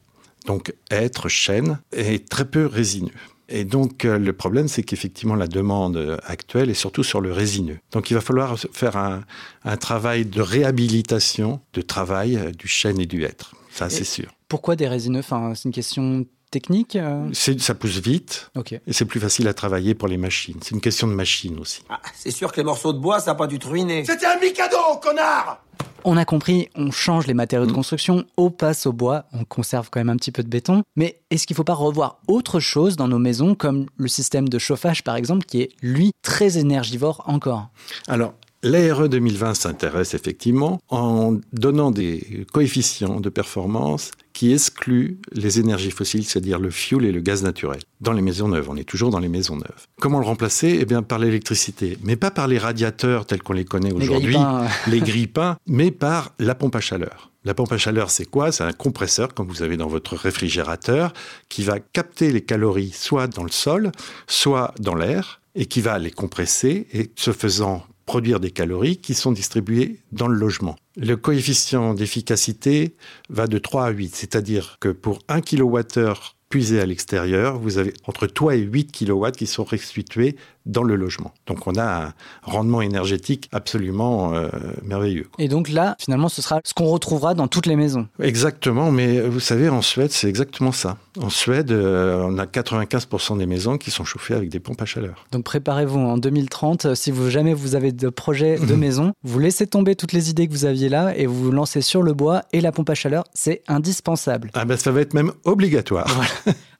donc 0.47 0.75
être, 0.91 1.29
chêne, 1.29 1.81
et 1.93 2.19
très 2.19 2.47
peu 2.47 2.67
résineux. 2.67 3.13
Et 3.51 3.65
donc, 3.65 4.05
euh, 4.05 4.17
le 4.17 4.33
problème, 4.33 4.69
c'est 4.69 4.85
qu'effectivement, 4.85 5.35
la 5.35 5.49
demande 5.49 6.19
actuelle 6.25 6.71
est 6.71 6.75
surtout 6.75 7.03
sur 7.03 7.21
le 7.21 7.33
résineux. 7.33 7.79
Donc, 7.91 8.11
il 8.11 8.15
va 8.15 8.21
falloir 8.21 8.57
faire 8.73 8.97
un, 8.97 9.77
travail 9.77 10.25
de 10.25 10.41
réhabilitation 10.41 11.61
de 11.75 11.83
travail 11.83 12.37
euh, 12.37 12.53
du 12.53 12.69
chêne 12.69 13.01
et 13.01 13.07
du 13.07 13.25
hêtre. 13.25 13.55
Ça, 13.73 13.91
c'est 13.91 14.05
sûr. 14.05 14.31
Pourquoi 14.49 14.77
des 14.77 14.89
résineux? 14.89 15.19
Enfin, 15.21 15.53
C'est 15.55 15.65
une 15.65 15.75
question 15.75 16.27
technique 16.51 16.97
euh 16.97 17.29
Ça 17.33 17.75
pousse 17.75 17.99
vite. 17.99 18.51
Et 18.87 18.93
c'est 18.93 19.05
plus 19.05 19.21
facile 19.21 19.49
à 19.49 19.55
travailler 19.55 19.95
pour 19.95 20.09
les 20.09 20.17
machines. 20.17 20.59
C'est 20.63 20.75
une 20.75 20.81
question 20.81 21.07
de 21.07 21.13
machine 21.13 21.59
aussi. 21.59 21.83
Ah, 21.89 22.01
c'est 22.15 22.31
sûr 22.31 22.53
que 22.53 22.57
les 22.57 22.65
morceaux 22.65 22.93
de 22.93 22.99
bois, 22.99 23.21
ça 23.21 23.33
n'a 23.33 23.35
pas 23.35 23.47
dû 23.47 23.59
te 23.59 23.69
ruiner. 23.69 24.05
C'était 24.05 24.27
un 24.27 24.39
Mikado, 24.39 24.77
connard 25.01 25.63
On 26.05 26.17
a 26.17 26.25
compris, 26.25 26.69
on 26.75 26.91
change 26.91 27.27
les 27.27 27.35
matériaux 27.35 27.67
de 27.67 27.73
construction, 27.73 28.25
on 28.37 28.51
passe 28.51 28.87
au 28.87 28.93
bois, 28.93 29.25
on 29.33 29.45
conserve 29.45 29.89
quand 29.91 30.01
même 30.01 30.11
un 30.11 30.17
petit 30.17 30.33
peu 30.33 30.43
de 30.43 30.49
béton. 30.49 30.83
Mais 30.97 31.21
est-ce 31.31 31.47
qu'il 31.47 31.55
ne 31.55 31.59
faut 31.59 31.65
pas 31.65 31.75
revoir 31.75 32.21
autre 32.27 32.61
chose 32.61 32.97
dans 32.97 33.09
nos 33.09 33.19
maisons, 33.19 33.55
comme 33.55 33.87
le 33.97 34.09
système 34.09 34.49
de 34.49 34.59
chauffage 34.59 35.05
par 35.05 35.17
exemple, 35.17 35.47
qui 35.47 35.63
est 35.63 35.71
lui 35.83 36.13
très 36.23 36.59
énergivore 36.59 37.23
encore? 37.27 37.69
Alors, 38.09 38.35
L'ARE 38.63 39.09
2020 39.09 39.55
s'intéresse 39.55 40.13
effectivement 40.13 40.83
en 40.91 41.39
donnant 41.55 41.91
des 41.91 42.45
coefficients 42.53 43.19
de 43.19 43.31
performance 43.31 44.11
qui 44.35 44.53
excluent 44.53 45.19
les 45.33 45.61
énergies 45.61 45.91
fossiles, 45.91 46.27
c'est-à-dire 46.27 46.59
le 46.59 46.71
fioul 46.71 47.07
et 47.07 47.13
le 47.13 47.23
gaz 47.23 47.43
naturel, 47.43 47.81
dans 48.03 48.13
les 48.13 48.21
maisons 48.21 48.49
neuves. 48.49 48.69
On 48.69 48.77
est 48.77 48.85
toujours 48.85 49.09
dans 49.09 49.19
les 49.19 49.31
maisons 49.31 49.57
neuves. 49.57 49.87
Comment 49.99 50.19
le 50.19 50.27
remplacer? 50.27 50.77
Eh 50.79 50.85
bien, 50.85 51.03
par 51.03 51.19
l'électricité, 51.19 51.97
mais 52.03 52.17
pas 52.17 52.31
par 52.31 52.49
les 52.49 52.59
radiateurs 52.59 53.25
tels 53.25 53.43
qu'on 53.43 53.55
les 53.55 53.65
connaît 53.65 53.93
aujourd'hui, 53.93 54.37
les 54.89 55.01
grippins, 55.01 55.57
mais 55.67 55.91
par 55.91 56.35
la 56.39 56.55
pompe 56.55 56.77
à 56.77 56.81
chaleur. 56.81 57.31
La 57.45 57.55
pompe 57.55 57.73
à 57.73 57.79
chaleur, 57.79 58.11
c'est 58.11 58.27
quoi? 58.27 58.53
C'est 58.53 58.65
un 58.65 58.73
compresseur, 58.73 59.33
comme 59.33 59.49
vous 59.49 59.63
avez 59.63 59.79
dans 59.79 59.89
votre 59.89 60.17
réfrigérateur, 60.17 61.15
qui 61.49 61.63
va 61.63 61.81
capter 61.81 62.31
les 62.31 62.43
calories 62.43 62.93
soit 62.93 63.27
dans 63.27 63.45
le 63.45 63.51
sol, 63.51 63.91
soit 64.27 64.75
dans 64.79 64.95
l'air, 64.95 65.41
et 65.55 65.65
qui 65.65 65.81
va 65.81 65.99
les 65.99 66.11
compresser, 66.11 66.87
et 66.93 67.11
ce 67.17 67.33
faisant 67.33 67.85
produire 68.07 68.41
des 68.41 68.51
calories 68.51 68.97
qui 68.97 69.15
sont 69.15 69.33
distribuées 69.33 70.01
dans 70.13 70.29
le 70.29 70.37
logement. 70.37 70.77
Le 70.97 71.17
coefficient 71.17 71.95
d'efficacité 71.95 72.95
va 73.29 73.47
de 73.47 73.59
3 73.59 73.87
à 73.87 73.91
8, 73.91 74.15
c'est-à-dire 74.15 74.79
que 74.81 74.89
pour 74.89 75.21
1 75.29 75.41
kWh 75.41 76.15
puisé 76.51 76.81
à 76.81 76.87
l'extérieur, 76.87 77.59
vous 77.59 77.79
avez 77.79 77.95
entre 78.07 78.27
3 78.27 78.57
et 78.57 78.59
8 78.59 78.91
kW 78.93 79.31
qui 79.31 79.47
sont 79.47 79.65
restitués 79.65 80.37
dans 80.67 80.83
le 80.83 80.97
logement. 80.97 81.33
Donc 81.47 81.67
on 81.67 81.77
a 81.77 82.07
un 82.07 82.13
rendement 82.43 82.83
énergétique 82.83 83.49
absolument 83.53 84.35
euh, 84.35 84.49
merveilleux. 84.85 85.27
Et 85.39 85.49
donc 85.49 85.69
là, 85.69 85.97
finalement, 85.99 86.29
ce 86.29 86.43
sera 86.43 86.61
ce 86.65 86.75
qu'on 86.75 86.87
retrouvera 86.87 87.35
dans 87.35 87.49
toutes 87.49 87.67
les 87.67 87.77
maisons. 87.77 88.09
Exactement, 88.21 88.91
mais 88.91 89.21
vous 89.21 89.41
savez, 89.41 89.69
en 89.69 89.83
Suède, 89.83 90.11
c'est 90.11 90.29
exactement 90.29 90.73
ça. 90.73 90.97
En 91.21 91.31
Suède, 91.31 91.73
euh, 91.73 92.27
on 92.27 92.39
a 92.39 92.45
95% 92.45 93.39
des 93.39 93.47
maisons 93.47 93.79
qui 93.79 93.91
sont 93.91 94.05
chauffées 94.05 94.35
avec 94.35 94.51
des 94.51 94.61
pompes 94.61 94.81
à 94.81 94.87
chaleur. 94.87 95.27
Donc 95.33 95.45
préparez-vous 95.45 95.99
en 95.99 96.19
2030, 96.19 96.87
euh, 96.87 96.95
si 96.95 97.11
vous 97.11 97.31
jamais 97.31 97.55
vous 97.55 97.75
avez 97.75 97.93
de 97.93 98.09
projet 98.09 98.59
de 98.59 98.75
maison, 98.77 99.13
vous 99.23 99.39
laissez 99.39 99.67
tomber 99.67 99.97
toutes 99.97 100.13
les 100.13 100.31
idées 100.31 100.47
que 100.47 100.53
vous 100.53 100.65
aviez 100.65 100.89
là 100.89 101.17
et 101.17 101.27
vous 101.27 101.45
vous 101.45 101.53
lancez 101.53 101.81
sur 101.81 102.03
le 102.03 102.13
bois 102.13 102.43
et 102.53 102.61
la 102.61 102.73
pompe 102.73 102.91
à 102.91 102.95
chaleur, 102.95 103.25
c'est 103.35 103.63
indispensable. 103.69 104.51
Ah 104.55 104.65
ben 104.65 104.77
ça 104.77 104.93
va 104.93 105.01
être 105.01 105.15
même 105.15 105.33
obligatoire. 105.45 106.07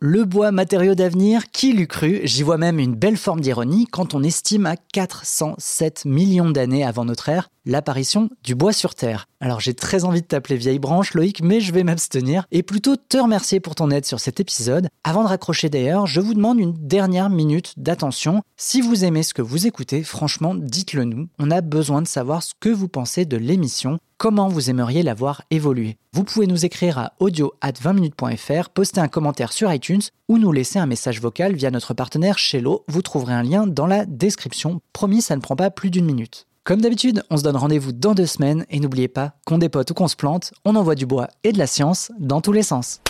le 0.01 0.25
bois, 0.25 0.51
matériau 0.53 0.95
d'avenir, 0.95 1.51
qui 1.51 1.73
l'eût 1.73 1.87
cru? 1.87 2.21
J'y 2.25 2.43
vois 2.43 2.59
même 2.59 2.79
une 2.79 2.95
belle 2.95 3.17
forme 3.17 3.41
d'ironie 3.41 3.70
quand 3.91 4.15
on 4.15 4.23
estime 4.23 4.67
à 4.67 4.77
407 4.77 6.05
millions 6.05 6.51
d'années 6.51 6.85
avant 6.85 7.05
notre 7.05 7.29
ère 7.29 7.51
l'apparition 7.65 8.31
du 8.43 8.55
bois 8.55 8.73
sur 8.73 8.95
Terre. 8.95 9.27
Alors 9.41 9.61
j'ai 9.61 9.75
très 9.75 10.05
envie 10.05 10.23
de 10.23 10.27
t'appeler 10.27 10.57
vieille 10.57 10.79
branche, 10.79 11.15
Loïc, 11.15 11.43
mais 11.43 11.61
je 11.61 11.73
vais 11.73 11.85
m'abstenir 11.85 12.47
et 12.51 12.63
plutôt 12.63 12.97
te 12.97 13.19
remercier 13.19 13.61
pour 13.61 13.75
ton 13.75 13.91
aide 13.91 14.05
sur 14.05 14.21
cet 14.21 14.41
épisode. 14.41 14.89
Avant 15.05 15.23
de 15.23 15.29
raccrocher 15.29 15.69
d'ailleurs, 15.69 16.07
je 16.07 16.21
vous 16.21 16.35
demande 16.35 16.59
une 16.59 16.75
dernière 16.75 17.31
minute 17.31 17.75
d'attention. 17.77 18.43
Si 18.57 18.81
vous 18.81 19.05
aimez 19.05 19.23
ce 19.23 19.35
que 19.35 19.43
vous 19.43 19.67
écoutez, 19.67 20.03
franchement, 20.03 20.55
dites-le 20.55 21.05
nous. 21.05 21.29
On 21.39 21.51
a 21.51 21.61
besoin 21.61 22.03
de 22.03 22.09
savoir 22.09 22.43
ce 22.43 22.55
que 22.59 22.69
vous 22.69 22.89
pensez 22.89 23.25
de 23.25 23.37
l'émission 23.37 23.99
comment 24.21 24.49
vous 24.49 24.69
aimeriez 24.69 25.03
la 25.03 25.15
voir 25.15 25.45
évoluer. 25.51 25.97
Vous 26.13 26.25
pouvez 26.25 26.47
nous 26.47 26.67
écrire 26.67 26.99
à 26.99 27.15
audio 27.21 27.55
at 27.63 27.73
20minutes.fr, 27.73 28.69
poster 28.69 29.01
un 29.01 29.09
commentaire 29.09 29.51
sur 29.51 29.73
iTunes 29.73 30.03
ou 30.29 30.37
nous 30.37 30.53
laisser 30.53 30.79
un 30.79 30.85
message 30.85 31.23
vocal 31.23 31.55
via 31.55 31.71
notre 31.71 31.95
partenaire 31.95 32.37
Shello. 32.37 32.85
Vous 32.87 33.01
trouverez 33.01 33.33
un 33.33 33.43
lien 33.43 33.67
dans 33.67 33.87
la 33.87 34.05
description. 34.05 34.83
Promis, 34.93 35.23
ça 35.23 35.37
ne 35.37 35.41
prend 35.41 35.57
pas 35.57 35.71
plus 35.71 35.91
d'une 35.91 36.05
minute. 36.05 36.47
Comme 36.63 36.83
d'habitude, 36.83 37.23
on 37.31 37.39
se 37.39 37.43
donne 37.43 37.57
rendez-vous 37.57 37.91
dans 37.91 38.13
deux 38.13 38.27
semaines 38.27 38.67
et 38.69 38.81
n'oubliez 38.81 39.09
pas 39.09 39.33
qu'on 39.47 39.57
dépote 39.57 39.91
ou 39.91 39.95
qu'on 39.95 40.09
se 40.09 40.15
plante, 40.15 40.53
on 40.67 40.77
envoie 40.77 40.95
du 40.95 41.07
bois 41.07 41.29
et 41.43 41.53
de 41.53 41.59
la 41.59 41.67
science 41.67 42.13
dans 42.19 42.43
tous 42.43 42.53
les 42.53 42.63
sens. 42.63 43.01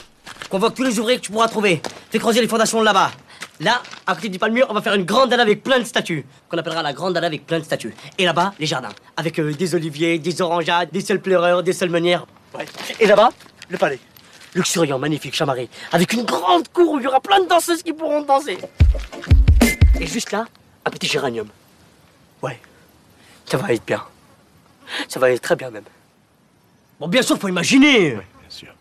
Convoque 0.49 0.75
tous 0.75 0.85
les 0.85 1.01
ouvriers 1.01 1.19
que 1.19 1.25
tu 1.25 1.33
pourras 1.33 1.49
trouver. 1.49 1.83
Fais 2.11 2.21
creuser 2.21 2.41
les 2.41 2.47
fondations 2.47 2.81
là-bas. 2.81 3.11
Là, 3.59 3.83
à 4.07 4.15
côté 4.15 4.29
du 4.29 4.39
palmier, 4.39 4.63
on 4.69 4.73
va 4.73 4.81
faire 4.81 4.95
une 4.95 5.05
grande 5.05 5.31
dalle 5.31 5.41
avec 5.41 5.65
plein 5.65 5.81
de 5.81 5.85
statues, 5.85 6.25
qu'on 6.49 6.59
appellera 6.59 6.83
la 6.83 6.93
grande 6.93 7.15
dalle 7.15 7.25
avec 7.25 7.45
plein 7.45 7.59
de 7.59 7.65
statues. 7.65 7.93
Et 8.19 8.25
là-bas, 8.25 8.55
les 8.61 8.67
jardins, 8.67 8.93
avec 9.17 9.39
euh, 9.41 9.53
des 9.53 9.75
oliviers, 9.75 10.21
des 10.21 10.41
orangeades, 10.41 10.91
des 10.93 11.01
seuls 11.01 11.21
pleureurs, 11.21 11.65
des 11.65 11.73
seules 11.73 11.91
meunières. 11.91 12.27
Ouais. 12.57 12.67
Et 13.01 13.07
là-bas, 13.07 13.31
le 13.69 13.79
palais. 13.79 13.99
Luxuriant, 14.55 14.99
magnifique, 14.99 15.35
chamarré, 15.35 15.69
avec 15.91 16.13
une 16.13 16.25
grande 16.25 16.69
cour 16.69 16.93
où 16.93 16.99
il 16.99 17.03
y 17.05 17.07
aura 17.09 17.21
plein 17.21 17.41
de 17.41 17.49
danseuses 17.49 17.83
qui 17.83 17.93
pourront 17.93 18.23
danser. 18.23 18.59
Et 20.01 20.07
juste 20.07 20.31
là, 20.31 20.47
un 20.87 20.91
petit 20.91 21.09
géranium. 21.09 21.49
Ouais, 22.43 22.59
ça 23.51 23.57
va 23.57 23.73
être 23.73 23.85
bien. 23.85 24.03
Ça 25.09 25.19
va 25.19 25.31
être 25.31 25.43
très 25.43 25.57
bien 25.57 25.71
même. 25.71 25.85
Bon, 26.99 27.09
bien 27.09 27.23
sûr, 27.23 27.37
faut 27.39 27.49
imaginer. 27.49 28.17
Oui, 28.17 28.23
bien 28.41 28.51
sûr. 28.51 28.75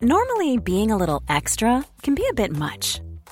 Normally, 0.00 0.58
being 0.58 0.90
a 0.90 0.96
little 0.96 1.20
extra 1.28 1.84
can 2.02 2.14
be 2.14 2.22
a 2.30 2.34
bit 2.34 2.52
much. 2.52 3.00